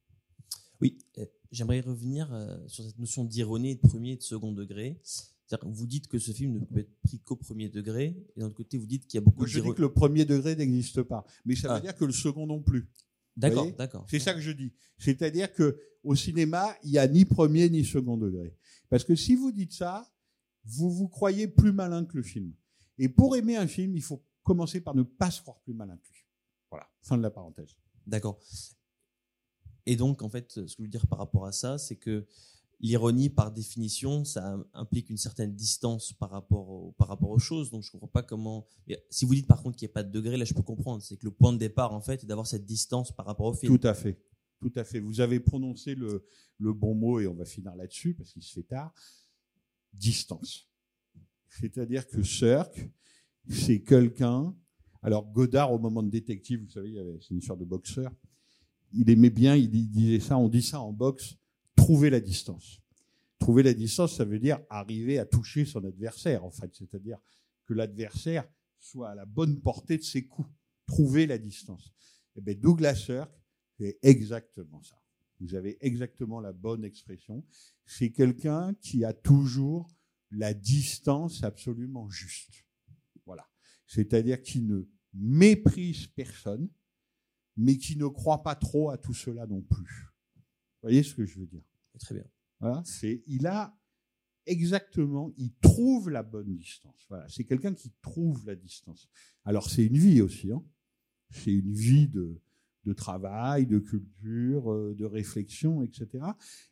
[0.80, 5.00] Oui, euh, j'aimerais revenir euh, sur cette notion d'ironie de premier et de second degré.
[5.64, 8.54] Vous dites que ce film ne peut être pris qu'au premier degré, et d'un autre
[8.56, 9.48] côté, vous dites qu'il y a beaucoup de.
[9.50, 11.80] Je dis que le premier degré n'existe pas, mais ça veut Ah.
[11.80, 12.88] dire que le second non plus.
[13.36, 14.06] D'accord, d'accord.
[14.10, 14.72] C'est ça que je dis.
[14.98, 18.56] C'est-à-dire que au cinéma, il n'y a ni premier ni second degré.
[18.90, 20.12] Parce que si vous dites ça,
[20.64, 22.52] vous vous croyez plus malin que le film.
[22.98, 25.96] Et pour aimer un film, il faut commencer par ne pas se croire plus malin
[25.96, 26.26] que lui.
[26.70, 27.74] Voilà, fin de la parenthèse.
[28.06, 28.38] D'accord.
[29.86, 32.26] Et donc, en fait, ce que je veux dire par rapport à ça, c'est que
[32.82, 37.70] l'ironie, par définition, ça implique une certaine distance par rapport, par rapport aux choses.
[37.70, 38.66] Donc, je comprends pas comment.
[39.08, 41.02] si vous dites par contre qu'il n'y a pas de degré, là, je peux comprendre.
[41.02, 43.54] C'est que le point de départ, en fait, est d'avoir cette distance par rapport au
[43.54, 43.78] film.
[43.78, 44.20] Tout à fait.
[44.60, 45.00] Tout à fait.
[45.00, 46.24] Vous avez prononcé le,
[46.58, 48.92] le bon mot et on va finir là-dessus parce qu'il se fait tard.
[49.92, 50.68] Distance.
[51.48, 52.90] C'est-à-dire que Cirque,
[53.48, 54.54] c'est quelqu'un.
[55.02, 58.10] Alors Godard, au moment de détective, vous savez, c'est une histoire de boxeur.
[58.92, 61.36] Il aimait bien, il disait ça, on dit ça en boxe,
[61.76, 62.80] trouver la distance.
[63.38, 66.74] Trouver la distance, ça veut dire arriver à toucher son adversaire, en fait.
[66.74, 67.18] C'est-à-dire
[67.64, 70.48] que l'adversaire soit à la bonne portée de ses coups.
[70.86, 71.92] Trouver la distance.
[72.36, 73.30] Eh bien, Douglas Sirk,
[73.78, 74.96] c'est exactement ça.
[75.40, 77.44] Vous avez exactement la bonne expression.
[77.84, 79.88] C'est quelqu'un qui a toujours
[80.30, 82.64] la distance absolument juste.
[83.26, 83.46] Voilà.
[83.86, 86.68] C'est-à-dire qui ne méprise personne,
[87.56, 90.11] mais qui ne croit pas trop à tout cela non plus.
[90.82, 91.62] Vous voyez ce que je veux dire?
[92.00, 92.24] Très bien.
[92.58, 93.76] Voilà, c'est il a
[94.46, 97.06] exactement, il trouve la bonne distance.
[97.08, 99.08] Voilà, c'est quelqu'un qui trouve la distance.
[99.44, 100.64] Alors c'est une vie aussi, hein.
[101.30, 102.40] c'est une vie de,
[102.84, 106.24] de travail, de culture, euh, de réflexion, etc.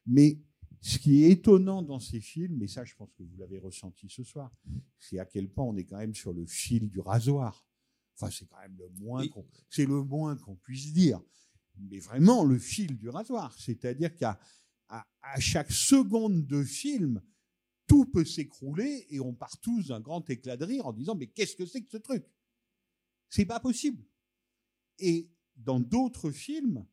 [0.06, 0.40] Mais
[0.80, 4.08] ce qui est étonnant dans ces films, et ça je pense que vous l'avez ressenti
[4.08, 4.52] ce soir,
[4.98, 7.64] c'est à quel point on est quand même sur le fil du rasoir.
[8.16, 11.20] Enfin, c'est quand même le moins qu'on, c'est le moins qu'on puisse dire.
[11.76, 13.58] Mais vraiment le fil du rasoir.
[13.58, 14.38] C'est-à-dire qu'à
[15.38, 17.22] chaque seconde de film,
[17.86, 21.26] tout peut s'écrouler et on part tous d'un grand éclat de rire en disant mais
[21.26, 22.24] qu'est-ce que c'est que ce truc?
[23.28, 24.04] C'est pas possible.
[24.98, 26.86] Et dans d'autres films,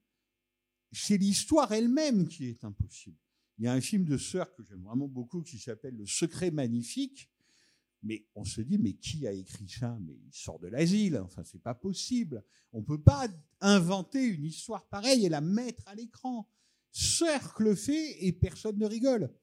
[0.91, 3.17] c'est l'histoire elle-même qui est impossible.
[3.57, 6.51] Il y a un film de sœur que j'aime vraiment beaucoup qui s'appelle Le secret
[6.51, 7.29] magnifique.
[8.03, 9.98] Mais on se dit, mais qui a écrit ça?
[10.02, 11.18] Mais il sort de l'asile.
[11.18, 12.44] Enfin, c'est pas possible.
[12.72, 13.28] On peut pas
[13.60, 16.48] inventer une histoire pareille et la mettre à l'écran.
[16.91, 19.34] Cirque le fait et personne ne rigole.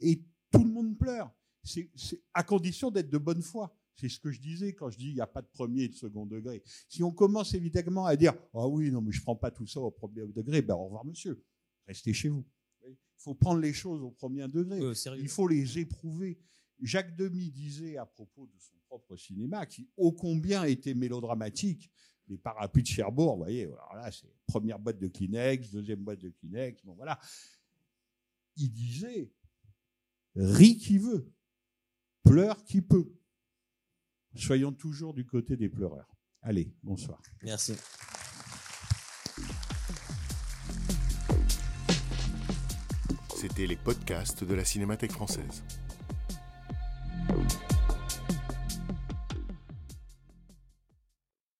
[0.00, 1.34] Et tout le monde pleure.
[1.62, 1.90] C'est
[2.34, 3.74] à condition d'être de bonne foi.
[3.96, 5.88] C'est ce que je disais quand je dis il n'y a pas de premier et
[5.88, 6.62] de second degré.
[6.88, 9.80] Si on commence évidemment à dire ah oui non mais je prends pas tout ça
[9.80, 11.42] au premier degré, ben au revoir monsieur,
[11.86, 12.44] restez chez vous.
[12.86, 14.80] Il faut prendre les choses au premier degré.
[15.18, 16.38] il faut les éprouver.
[16.80, 21.90] Jacques Demy disait à propos de son propre cinéma, qui ô combien était mélodramatique,
[22.28, 26.20] les parapluies de Cherbourg, vous voyez, alors là, c'est première boîte de Kleenex, deuxième boîte
[26.20, 27.18] de Kleenex, bon voilà.
[28.56, 29.32] Il disait,
[30.34, 31.30] rit qui veut,
[32.22, 33.12] pleure qui peut.
[34.36, 36.16] Soyons toujours du côté des pleureurs.
[36.40, 37.20] Allez, bonsoir.
[37.42, 37.74] Merci.
[43.36, 45.62] C'était les podcasts de la Cinémathèque française.